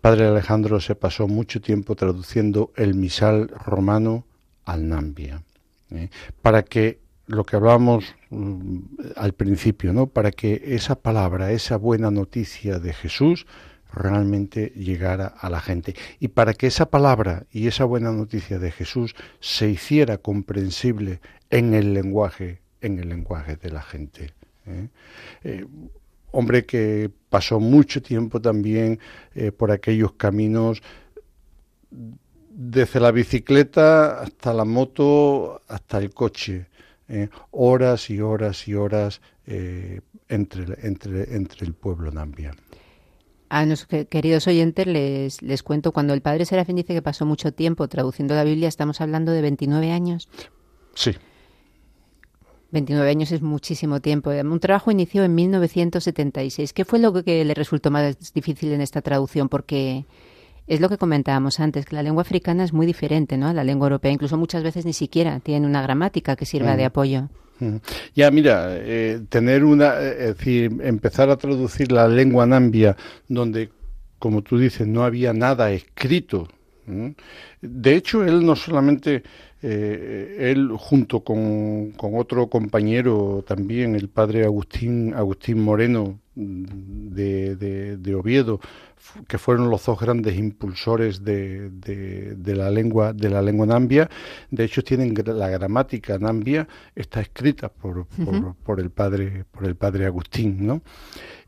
[0.00, 4.24] Padre Alejandro se pasó mucho tiempo traduciendo el misal romano
[4.64, 5.42] al Nambia,
[5.90, 6.10] ¿eh?
[6.42, 8.78] para que lo que hablábamos mm,
[9.16, 10.08] al principio, ¿no?
[10.08, 13.46] Para que esa palabra, esa buena noticia de Jesús
[13.92, 18.70] realmente llegara a la gente y para que esa palabra y esa buena noticia de
[18.70, 21.20] Jesús se hiciera comprensible
[21.50, 24.32] en el lenguaje, en el lenguaje de la gente.
[24.66, 24.88] ¿eh?
[25.44, 25.66] Eh,
[26.30, 28.98] hombre que pasó mucho tiempo también
[29.34, 30.82] eh, por aquellos caminos
[32.50, 36.66] desde la bicicleta hasta la moto, hasta el coche,
[37.50, 39.20] horas y horas y horas
[40.28, 42.54] entre, entre, entre el pueblo Nambia.
[43.54, 47.26] A nuestros que- queridos oyentes les, les cuento, cuando el padre Serafín dice que pasó
[47.26, 50.26] mucho tiempo traduciendo la Biblia, estamos hablando de 29 años.
[50.94, 51.10] Sí,
[52.70, 54.30] 29 años es muchísimo tiempo.
[54.30, 56.72] Un trabajo inició en 1976.
[56.72, 59.50] ¿Qué fue lo que le resultó más difícil en esta traducción?
[59.50, 60.06] Porque
[60.66, 63.48] es lo que comentábamos antes, que la lengua africana es muy diferente ¿no?
[63.48, 64.12] a la lengua europea.
[64.12, 67.28] Incluso muchas veces ni siquiera tiene una gramática que sirva de apoyo.
[68.14, 72.96] Ya, mira, eh, tener una, eh, es decir, empezar a traducir la lengua nambia
[73.28, 73.70] donde,
[74.18, 76.48] como tú dices, no había nada escrito.
[77.60, 79.22] De hecho, él no solamente,
[79.62, 86.64] eh, él junto con, con otro compañero también, el padre Agustín, Agustín Moreno mm,
[87.14, 88.60] de, de, de Oviedo,
[89.26, 94.08] que fueron los dos grandes impulsores de, de, de la lengua de la lengua nambia.
[94.50, 99.76] De hecho, tienen la gramática nambia está escrita por, por, por el padre por el
[99.76, 100.82] padre Agustín, ¿no?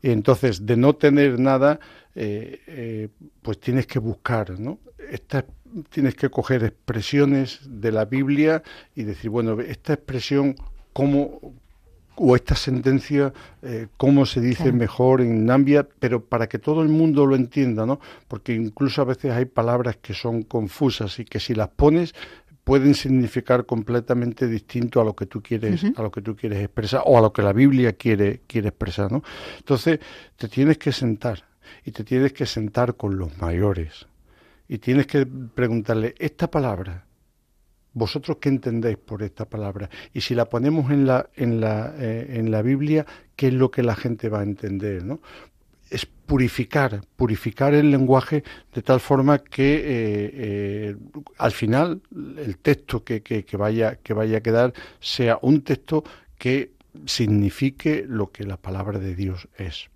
[0.01, 1.79] Entonces, de no tener nada,
[2.13, 3.09] eh, eh,
[3.41, 4.79] pues tienes que buscar, ¿no?
[5.09, 5.45] Esta-
[5.89, 8.63] tienes que coger expresiones de la Biblia
[8.95, 10.55] y decir, bueno, esta expresión,
[10.93, 11.53] ¿cómo,
[12.17, 14.77] o esta sentencia, eh, cómo se dice Claro.
[14.77, 17.99] mejor en Nambia, pero para que todo el mundo lo entienda, ¿no?
[18.27, 22.13] Porque incluso a veces hay palabras que son confusas y que si las pones
[22.63, 27.03] pueden significar completamente distinto a lo que tú quieres a lo que tú quieres expresar
[27.05, 29.23] o a lo que la Biblia quiere quiere expresar, ¿no?
[29.59, 29.99] Entonces
[30.35, 31.43] te tienes que sentar
[31.85, 34.07] y te tienes que sentar con los mayores
[34.67, 37.04] y tienes que preguntarle esta palabra
[37.95, 42.37] vosotros qué entendéis por esta palabra y si la ponemos en la en la eh,
[42.37, 45.21] en la Biblia qué es lo que la gente va a entender no
[45.89, 48.43] es purificar purificar el lenguaje
[48.73, 50.95] de tal forma que eh, eh,
[51.37, 52.01] al final
[52.37, 56.03] el texto que, que, que vaya que vaya a quedar sea un texto
[56.37, 56.73] que
[57.05, 59.89] signifique lo que la palabra de Dios es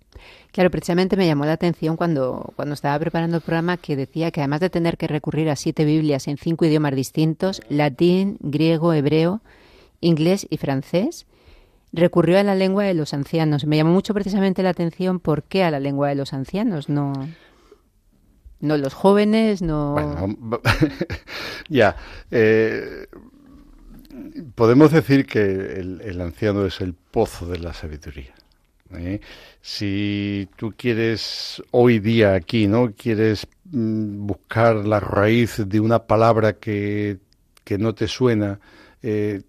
[0.52, 4.40] Claro, precisamente me llamó la atención cuando, cuando estaba preparando el programa que decía que
[4.40, 9.42] además de tener que recurrir a siete Biblias en cinco idiomas distintos, latín, griego, hebreo,
[10.00, 11.26] inglés y francés,
[11.92, 13.64] recurrió a la lengua de los ancianos.
[13.64, 17.12] Me llamó mucho precisamente la atención por qué a la lengua de los ancianos, no,
[18.60, 20.36] no los jóvenes, no...
[21.68, 21.94] Ya.
[22.32, 23.06] eh,
[24.56, 28.34] podemos decir que el anciano es el pozo de la sabiduría.
[28.94, 29.20] ¿Eh?
[29.60, 32.92] Si tú quieres hoy día aquí, ¿no?
[32.94, 37.18] Quieres mm, buscar la raíz de una palabra que,
[37.64, 38.60] que no te suena,
[39.02, 39.42] eh,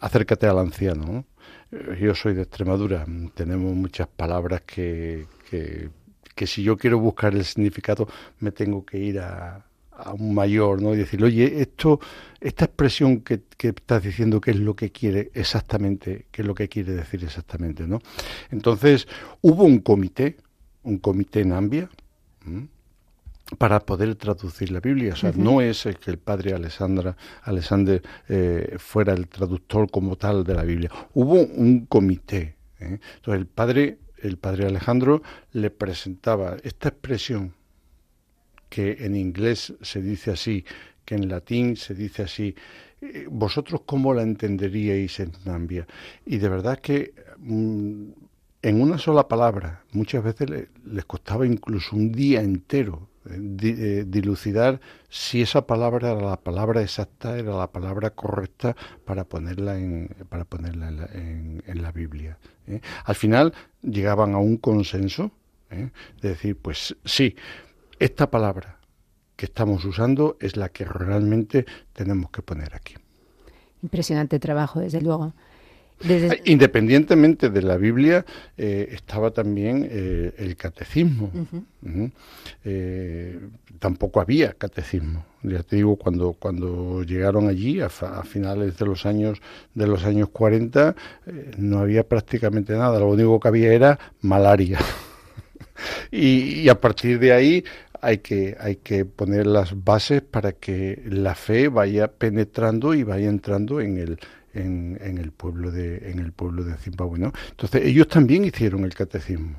[0.00, 1.04] acércate al anciano.
[1.04, 1.24] ¿no?
[1.72, 5.90] Eh, Yo soy de Extremadura, tenemos muchas palabras que, que,
[6.34, 8.08] que si yo quiero buscar el significado
[8.40, 9.64] me tengo que ir a,
[9.96, 10.94] a un mayor, ¿no?
[10.94, 12.00] Y decirle, oye, esto,
[12.40, 16.26] esta expresión que, que estás diciendo, ¿qué es lo que quiere exactamente?
[16.30, 18.00] ¿Qué es lo que quiere decir exactamente, no?
[18.50, 19.06] Entonces,
[19.40, 20.36] hubo un comité,
[20.82, 21.88] un comité en Ambia,
[22.46, 22.68] ¿m?
[23.58, 25.12] para poder traducir la Biblia.
[25.12, 30.16] O sea, no es el que el padre Alessandra, Alexander eh, fuera el traductor como
[30.16, 30.90] tal de la Biblia.
[31.12, 32.56] Hubo un comité.
[32.80, 32.98] ¿eh?
[33.16, 35.22] Entonces, el padre, el padre Alejandro
[35.52, 37.54] le presentaba esta expresión
[38.74, 40.64] que en inglés se dice así,
[41.04, 42.54] que en latín se dice así.
[43.00, 45.86] Eh, ¿Vosotros cómo la entenderíais en Nambia?
[46.26, 48.08] Y de verdad que mm,
[48.62, 49.84] en una sola palabra.
[49.92, 56.12] Muchas veces le- les costaba incluso un día entero eh, eh, dilucidar si esa palabra
[56.12, 61.92] era la palabra exacta, era la palabra correcta para ponerla en, para ponerla en, la,
[61.92, 62.38] Biblia.
[63.04, 63.52] Al final
[63.82, 65.30] llegaban a un consenso
[65.70, 67.36] de decir, pues sí,
[68.04, 68.78] esta palabra
[69.36, 72.94] que estamos usando es la que realmente tenemos que poner aquí.
[73.82, 75.32] Impresionante trabajo, desde luego.
[76.00, 78.24] Desde- Independientemente de la Biblia,
[78.58, 81.30] eh, estaba también eh, el catecismo.
[82.64, 83.38] Eh,
[83.78, 85.24] tampoco había catecismo.
[85.42, 89.40] Ya te digo, cuando, cuando llegaron allí, a, fa- a finales de los años,
[89.74, 90.94] de los años 40,
[91.26, 92.98] eh, no había prácticamente nada.
[92.98, 94.78] Lo único que había era malaria.
[96.10, 97.64] y, y a partir de ahí
[98.04, 103.28] hay que, hay que poner las bases para que la fe vaya penetrando y vaya
[103.28, 104.18] entrando en el,
[104.52, 107.32] en, en el pueblo de en el pueblo de Zimbabue ¿no?
[107.50, 109.56] entonces ellos también hicieron el catecismo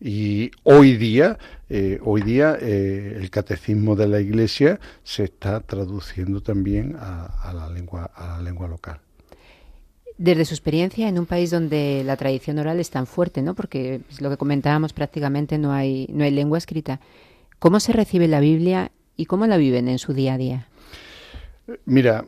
[0.00, 1.38] y hoy día
[1.68, 7.52] eh, hoy día eh, el catecismo de la iglesia se está traduciendo también a, a
[7.52, 9.00] la lengua a la lengua local
[10.18, 13.54] Desde su experiencia en un país donde la tradición oral es tan fuerte, ¿no?
[13.54, 17.00] Porque es lo que comentábamos prácticamente no hay no hay lengua escrita.
[17.58, 20.68] ¿Cómo se recibe la Biblia y cómo la viven en su día a día?
[21.84, 22.26] Mira,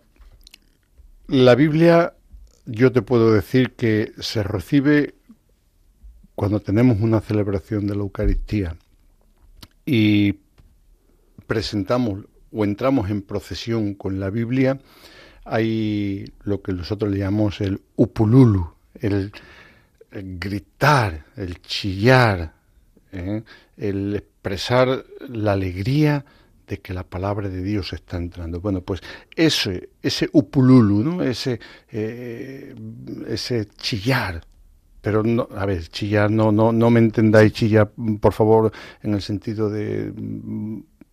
[1.26, 2.14] la Biblia
[2.66, 5.14] yo te puedo decir que se recibe
[6.34, 8.76] cuando tenemos una celebración de la Eucaristía
[9.84, 10.38] y
[11.46, 14.80] presentamos o entramos en procesión con la Biblia,
[15.50, 19.32] hay lo que nosotros le llamamos el upululu, el,
[20.12, 22.52] gritar, el chillar,
[23.10, 23.42] ¿eh?
[23.76, 26.24] el expresar la alegría
[26.68, 28.60] de que la palabra de Dios está entrando.
[28.60, 29.00] Bueno, pues
[29.34, 31.22] ese, ese upululu, ¿no?
[31.24, 31.58] ese,
[31.90, 32.72] eh,
[33.26, 34.42] ese chillar,
[35.00, 37.90] pero no, a ver, chillar, no, no, no me entendáis chillar,
[38.20, 38.70] por favor,
[39.02, 40.12] en el sentido de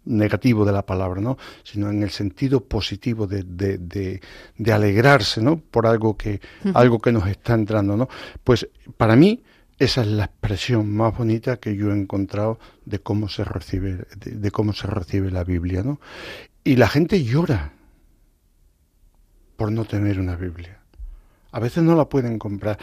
[0.07, 1.37] negativo de la palabra, ¿no?
[1.63, 4.21] sino en el sentido positivo de, de, de,
[4.57, 5.59] de alegrarse, ¿no?
[5.59, 6.41] Por algo que,
[6.73, 8.07] algo que nos está entrando, ¿no?
[8.43, 9.43] Pues para mí
[9.79, 14.31] esa es la expresión más bonita que yo he encontrado de cómo se recibe, de,
[14.31, 15.99] de cómo se recibe la Biblia, ¿no?
[16.63, 17.73] Y la gente llora
[19.55, 20.79] por no tener una Biblia.
[21.51, 22.77] A veces no la pueden comprar.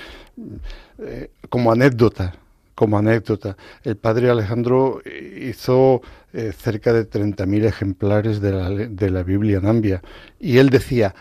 [0.99, 2.35] Eh, como anécdota,
[2.75, 5.01] como anécdota, el padre Alejandro
[5.41, 6.03] hizo
[6.33, 10.03] eh, cerca de 30.000 ejemplares de la, de la Biblia Nambia
[10.41, 11.15] y él decía,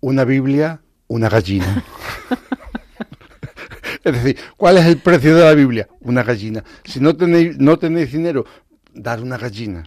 [0.00, 1.84] una Biblia, una gallina.
[4.04, 5.88] es decir, ¿cuál es el precio de la Biblia?
[6.00, 6.64] Una gallina.
[6.84, 8.44] Si no tenéis, no tenéis dinero,
[8.92, 9.84] dar una gallina.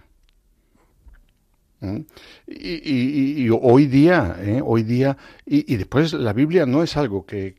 [2.46, 4.60] Y, y- y hoy día, ¿eh?
[4.64, 7.56] hoy día, y, después la Biblia no es algo que,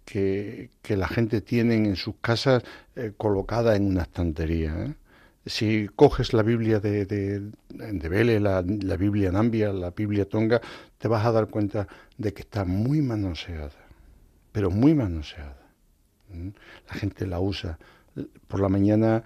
[0.87, 2.63] la gente tiene en sus casas
[2.95, 4.73] eh, colocada en una estantería.
[4.85, 4.93] ¿eh?
[5.45, 10.61] Si coges la Biblia de, de, la, la Biblia Nambia, la Biblia Tonga,
[10.97, 13.71] te vas a dar cuenta de que está muy manoseada,
[14.51, 15.55] pero muy manoseada.
[16.89, 17.77] La gente la usa.
[18.47, 19.23] Por la mañana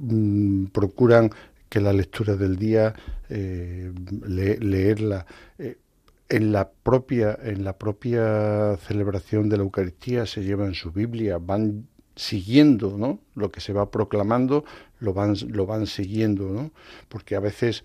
[0.00, 1.30] mm, procuran
[1.68, 2.94] que la lectura del día
[3.28, 3.92] eh,
[4.26, 5.26] le- leerla
[5.58, 5.78] eh,
[6.28, 11.86] en la propia en la propia celebración de la Eucaristía se llevan su Biblia van
[12.16, 13.20] siguiendo ¿no?
[13.34, 14.64] lo que se va proclamando
[15.00, 16.70] lo van lo van siguiendo ¿no?
[17.08, 17.84] porque a veces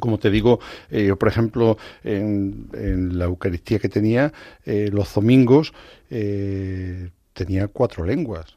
[0.00, 4.32] como te digo, eh, yo por ejemplo en, en la Eucaristía que tenía
[4.64, 5.72] eh, los domingos
[7.32, 8.54] tenía cuatro lenguas.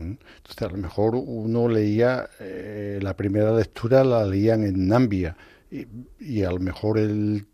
[0.00, 5.36] Entonces a lo mejor uno leía eh, la primera lectura la leían en Nambia
[5.70, 5.86] y,
[6.20, 7.46] y a lo mejor el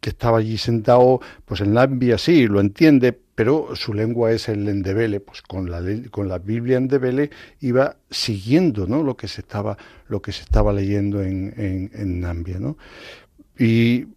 [0.00, 4.68] que estaba allí sentado, pues en Nambia sí, lo entiende, pero su lengua es el
[4.68, 7.30] endebele, pues con la con la Biblia endebele
[7.60, 9.02] iba siguiendo, ¿no?
[9.02, 9.78] Lo que se estaba
[10.08, 12.76] lo que se estaba leyendo en, en, en Nambia, ¿no?
[13.58, 14.08] Y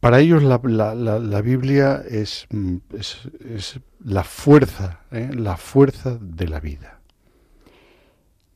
[0.00, 3.18] para ellos la, la, la, la Biblia es, mm, es,
[3.54, 5.30] es la fuerza, ¿eh?
[5.32, 7.00] la fuerza de la vida.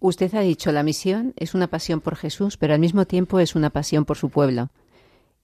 [0.00, 3.54] Usted ha dicho, la misión es una pasión por Jesús, pero al mismo tiempo es
[3.54, 4.70] una pasión por su pueblo.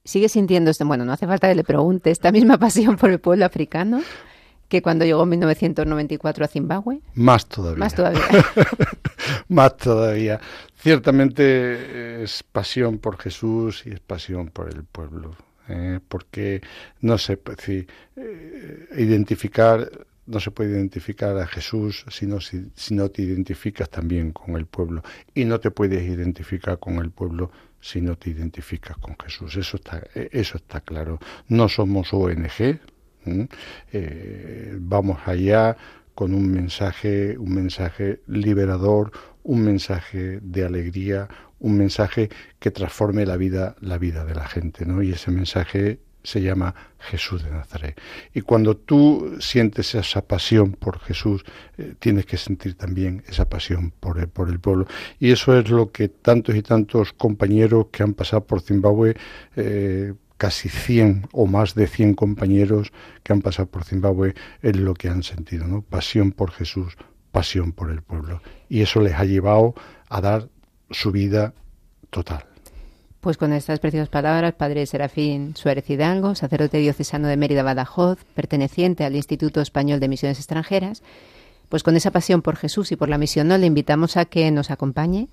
[0.05, 3.19] ¿Sigue sintiendo este, bueno, no hace falta que le pregunte, esta misma pasión por el
[3.19, 4.01] pueblo africano
[4.67, 7.01] que cuando llegó en 1994 a Zimbabue?
[7.13, 7.79] Más todavía.
[7.79, 8.21] Más todavía.
[9.47, 10.39] Más todavía.
[10.75, 15.35] Ciertamente es pasión por Jesús y es pasión por el pueblo.
[15.69, 15.99] ¿Eh?
[16.07, 16.61] Porque
[17.01, 17.85] no sé si
[18.15, 19.89] eh, identificar,
[20.25, 24.55] no se puede identificar a Jesús si no, si, si no te identificas también con
[24.55, 25.03] el pueblo.
[25.33, 29.55] Y no te puedes identificar con el pueblo si no te identificas con Jesús.
[29.57, 31.19] Eso está, eh, eso está claro.
[31.47, 32.79] No somos ONG.
[34.79, 35.77] vamos allá
[36.15, 39.11] con un mensaje, un mensaje liberador,
[39.43, 41.27] un mensaje de alegría,
[41.63, 45.01] un mensaje que transforme la vida, la vida de la gente, ¿no?
[45.01, 47.99] Y ese mensaje se llama Jesús de Nazaret.
[48.33, 51.43] Y cuando tú sientes esa pasión por Jesús,
[51.77, 54.87] eh, tienes que sentir también esa pasión por el, por el pueblo.
[55.19, 59.15] Y eso es lo que tantos y tantos compañeros que han pasado por Zimbabue,
[59.55, 62.91] eh, casi 100 o más de 100 compañeros
[63.23, 65.81] que han pasado por Zimbabue, es lo que han sentido, ¿no?
[65.81, 66.97] Pasión por Jesús,
[67.31, 68.41] pasión por el pueblo.
[68.69, 69.75] Y eso les ha llevado
[70.09, 70.49] a dar
[70.89, 71.53] su vida
[72.09, 72.45] total.
[73.21, 79.05] Pues con estas preciosas palabras, Padre Serafín Suárez Hidalgo, sacerdote diocesano de Mérida Badajoz, perteneciente
[79.05, 81.03] al Instituto Español de Misiones Extranjeras,
[81.69, 84.51] pues con esa pasión por Jesús y por la misión no le invitamos a que
[84.51, 85.29] nos acompañe,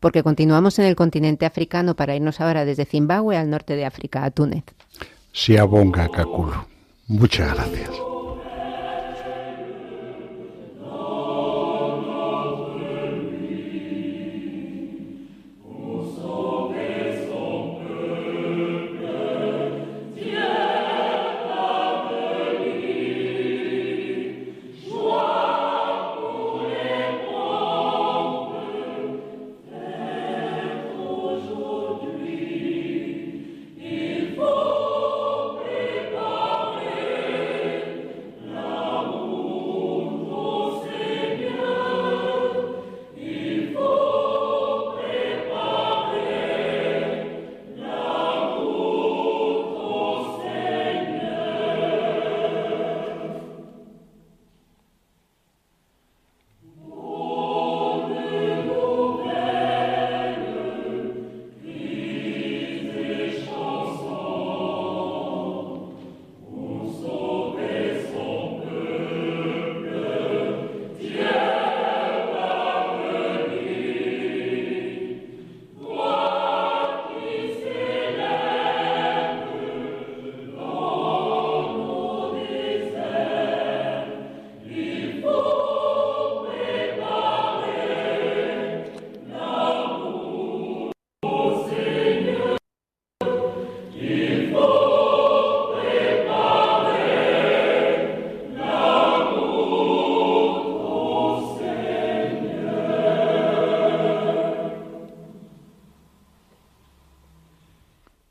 [0.00, 4.24] porque continuamos en el continente africano para irnos ahora desde Zimbabue al norte de África,
[4.24, 4.64] a Túnez.
[5.32, 6.52] Siabonga Kakulu.
[7.08, 8.09] Muchas gracias.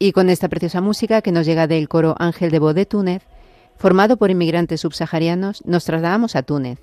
[0.10, 3.22] Y con esta preciosa música que nos llega del coro Ángel de Bo de Túnez,
[3.78, 6.80] formado por inmigrantes subsaharianos, nos trasladamos a Túnez.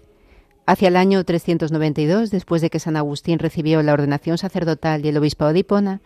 [0.64, 5.16] Hacia el año 392, después de que San Agustín recibió la ordenación sacerdotal y el
[5.16, 6.02] obispado de Hipona,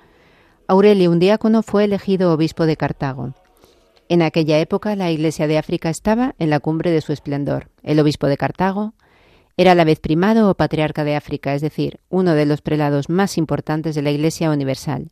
[0.67, 3.35] Aurelio, un diácono, fue elegido obispo de Cartago.
[4.09, 7.69] En aquella época la Iglesia de África estaba en la cumbre de su esplendor.
[7.83, 8.95] El obispo de Cartago
[9.59, 13.11] era a la vez primado o patriarca de África, es decir, uno de los prelados
[13.11, 15.11] más importantes de la Iglesia universal.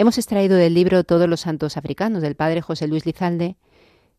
[0.00, 3.58] Hemos extraído del libro Todos los santos africanos del padre José Luis Lizalde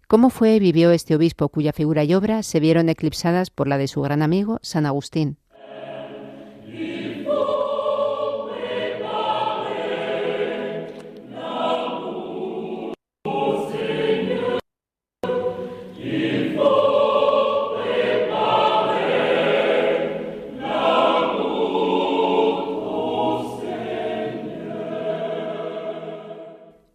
[0.08, 3.80] cómo fue y vivió este obispo cuya figura y obra se vieron eclipsadas por la
[3.80, 5.40] de su gran amigo San Agustín.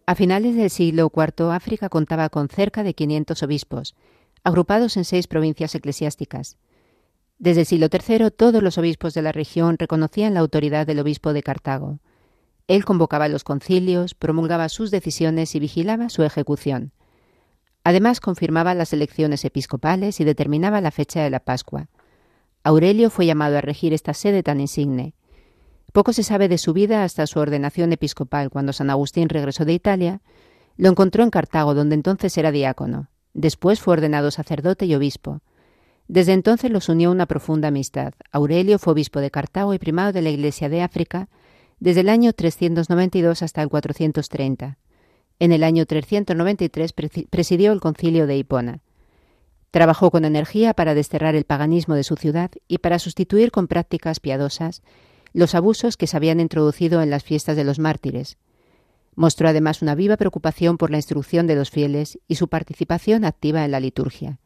[0.09, 3.93] A finales del siglo IV, África contaba con cerca de 500 obispos,
[4.45, 6.55] agrupados en seis provincias eclesiásticas.
[7.39, 11.33] Desde el siglo III, todos los obispos de la región reconocían la autoridad del obispo
[11.33, 11.99] de Cartago.
[12.69, 16.93] Él convocaba los concilios, promulgaba sus decisiones y vigilaba su ejecución.
[17.83, 21.89] Además, confirmaba las elecciones episcopales y determinaba la fecha de la Pascua.
[22.63, 25.15] Aurelio fue llamado a regir esta sede tan insigne.
[25.97, 29.73] Poco se sabe de su vida hasta su ordenación episcopal, cuando San Agustín regresó de
[29.73, 30.21] Italia.
[30.75, 33.09] Lo encontró en Cartago, donde entonces era diácono.
[33.33, 35.41] Después fue ordenado sacerdote y obispo.
[36.07, 38.13] Desde entonces los unió una profunda amistad.
[38.31, 41.29] Aurelio fue obispo de Cartago y primado de la Iglesia de África
[41.79, 44.77] desde el año 392 hasta el 430.
[45.39, 46.93] En el año 393
[47.27, 48.81] presidió el concilio de Hipona.
[49.71, 54.19] Trabajó con energía para desterrar el paganismo de su ciudad y para sustituir con prácticas
[54.19, 54.83] piadosas
[55.33, 58.37] los abusos que se habían introducido en las fiestas de los mártires.
[59.15, 63.65] Mostró además una viva preocupación por la instrucción de los fieles y su participación activa
[63.65, 64.39] en la liturgia.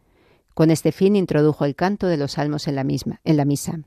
[0.53, 3.79] Con este fin introdujo el canto de los salmos en la, misma, en la misa.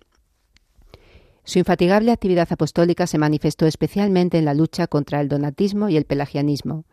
[1.45, 6.07] Su infatigable actividad apostólica se manifestó especialmente en la lucha contra el donatismo y el
[6.07, 6.85] pelagianismo.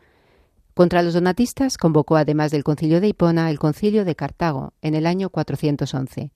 [0.74, 5.06] Contra los donatistas convocó, además del concilio de Hipona, el concilio de Cartago en el
[5.06, 6.32] año 411.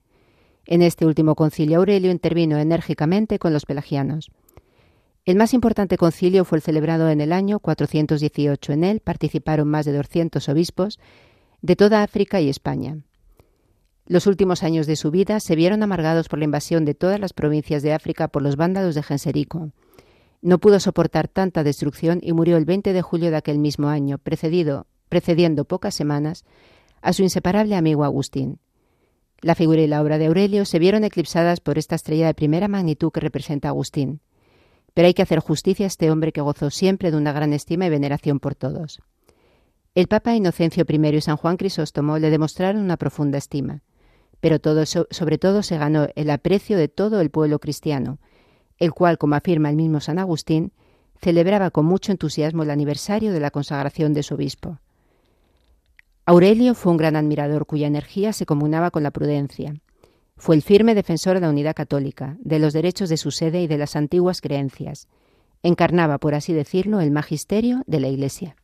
[0.67, 4.31] En este último concilio Aurelio intervino enérgicamente con los pelagianos.
[5.25, 8.73] El más importante concilio fue el celebrado en el año 418.
[8.73, 10.99] En él participaron más de 200 obispos
[11.61, 12.97] de toda África y España.
[14.07, 17.33] Los últimos años de su vida se vieron amargados por la invasión de todas las
[17.33, 19.71] provincias de África por los vándalos de Genserico.
[20.43, 24.19] No pudo soportar tanta destrucción y murió el 20 de julio de aquel mismo año,
[24.19, 26.45] precedido, precediendo pocas semanas
[27.01, 28.59] a su inseparable amigo Agustín.
[29.41, 32.67] La figura y la obra de Aurelio se vieron eclipsadas por esta estrella de primera
[32.67, 34.21] magnitud que representa Agustín.
[34.93, 37.85] Pero hay que hacer justicia a este hombre que gozó siempre de una gran estima
[37.85, 39.01] y veneración por todos.
[39.93, 43.81] El Papa Inocencio I y San Juan Crisóstomo le demostraron una profunda estima
[44.45, 48.19] pero todo, sobre todo se ganó el aprecio de todo el pueblo cristiano,
[48.77, 50.71] el cual, como afirma el mismo San Agustín,
[51.19, 54.79] celebraba con mucho entusiasmo el aniversario de la consagración de su obispo.
[56.27, 59.75] Aurelio fue un gran admirador cuya energía se comunaba con la prudencia.
[60.37, 63.67] Fue el firme defensor de la unidad católica, de los derechos de su sede y
[63.67, 65.07] de las antiguas creencias.
[65.61, 68.55] Encarnaba, por así decirlo, el magisterio de la Iglesia.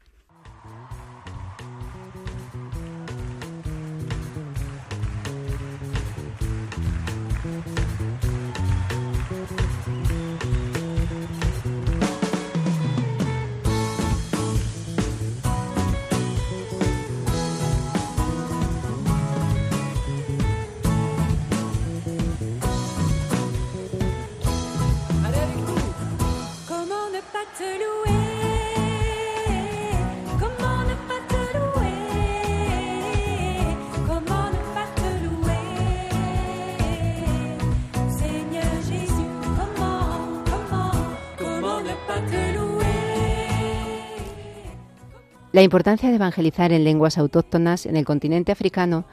[45.54, 49.06] La importancia de evangelizar en lenguas autóctonas en el continente africano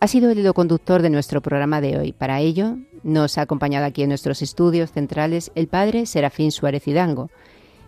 [0.00, 2.12] ha sido el hilo conductor de nuestro programa de hoy.
[2.12, 7.28] Para ello, nos ha acompañado aquí en nuestros estudios centrales el padre Serafín Suárez Hidango,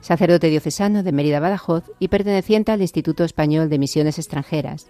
[0.01, 4.89] sacerdote diocesano de Mérida Badajoz y perteneciente al Instituto Español de Misiones Extranjeras.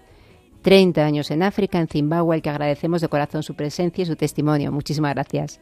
[0.62, 4.16] 30 años en África, en Zimbabue, al que agradecemos de corazón su presencia y su
[4.16, 4.72] testimonio.
[4.72, 5.60] Muchísimas gracias.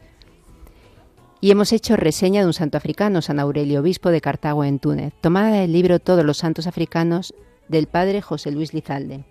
[1.41, 5.13] Y hemos hecho reseña de un santo africano, San Aurelio, obispo de Cartago en Túnez,
[5.21, 7.35] tomada del libro Todos los santos africanos
[7.67, 9.25] del padre José Luis Lizalde.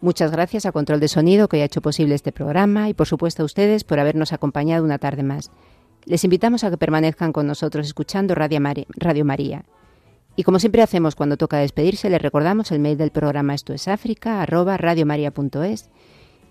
[0.00, 3.42] Muchas gracias a Control de Sonido que ha hecho posible este programa y por supuesto
[3.42, 5.50] a ustedes por habernos acompañado una tarde más.
[6.04, 8.60] Les invitamos a que permanezcan con nosotros escuchando Radio,
[9.24, 9.64] María.
[10.34, 13.86] Y como siempre hacemos cuando toca despedirse, les recordamos el mail del programa esto es
[13.86, 14.78] África, arroba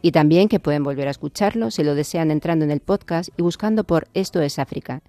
[0.01, 3.41] y también que pueden volver a escucharlo si lo desean entrando en el podcast y
[3.41, 5.01] buscando por Esto es África.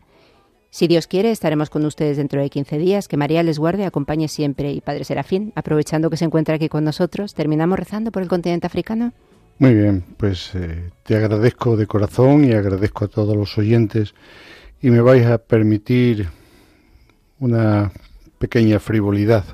[0.71, 3.09] Si Dios quiere, estaremos con ustedes dentro de 15 días.
[3.09, 4.73] Que María les guarde acompañe siempre.
[4.73, 8.67] Y Padre Serafín, aprovechando que se encuentra aquí con nosotros, terminamos rezando por el continente
[8.67, 9.13] africano.
[9.59, 14.15] Muy bien, pues eh, te agradezco de corazón y agradezco a todos los oyentes
[14.81, 16.29] y me vais a permitir
[17.39, 17.93] una
[18.39, 19.45] pequeña frivolidad.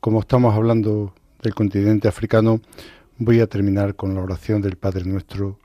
[0.00, 2.60] Como estamos hablando del continente africano,
[3.18, 5.58] voy a terminar con la oración del Padre Nuestro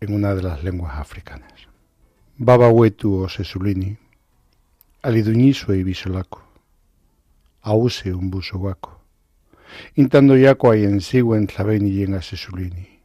[0.00, 1.52] en una de las lenguas africanas.
[2.36, 3.98] Baba wetu o sesulini,
[5.02, 6.42] aliduñiso e bisolako,
[7.62, 8.99] ause un buso wako.
[9.96, 13.00] Intando yako ayensiwa en tlaveni y en asesulini.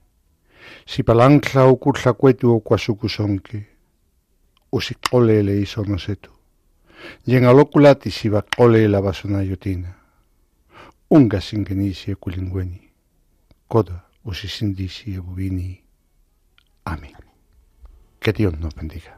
[0.85, 3.67] Si palancla o kutlacuetu o kwasukusonke,
[4.69, 6.31] o si cole le hizo nosetu.
[7.25, 9.95] Y en aloculati si va cole la basona yotina.
[11.09, 12.81] Unga singenisi e kulingweni.
[13.67, 15.83] Koda o si sindisi e bubini.
[16.85, 17.15] Amén.
[18.19, 19.17] Que Dios nos bendiga.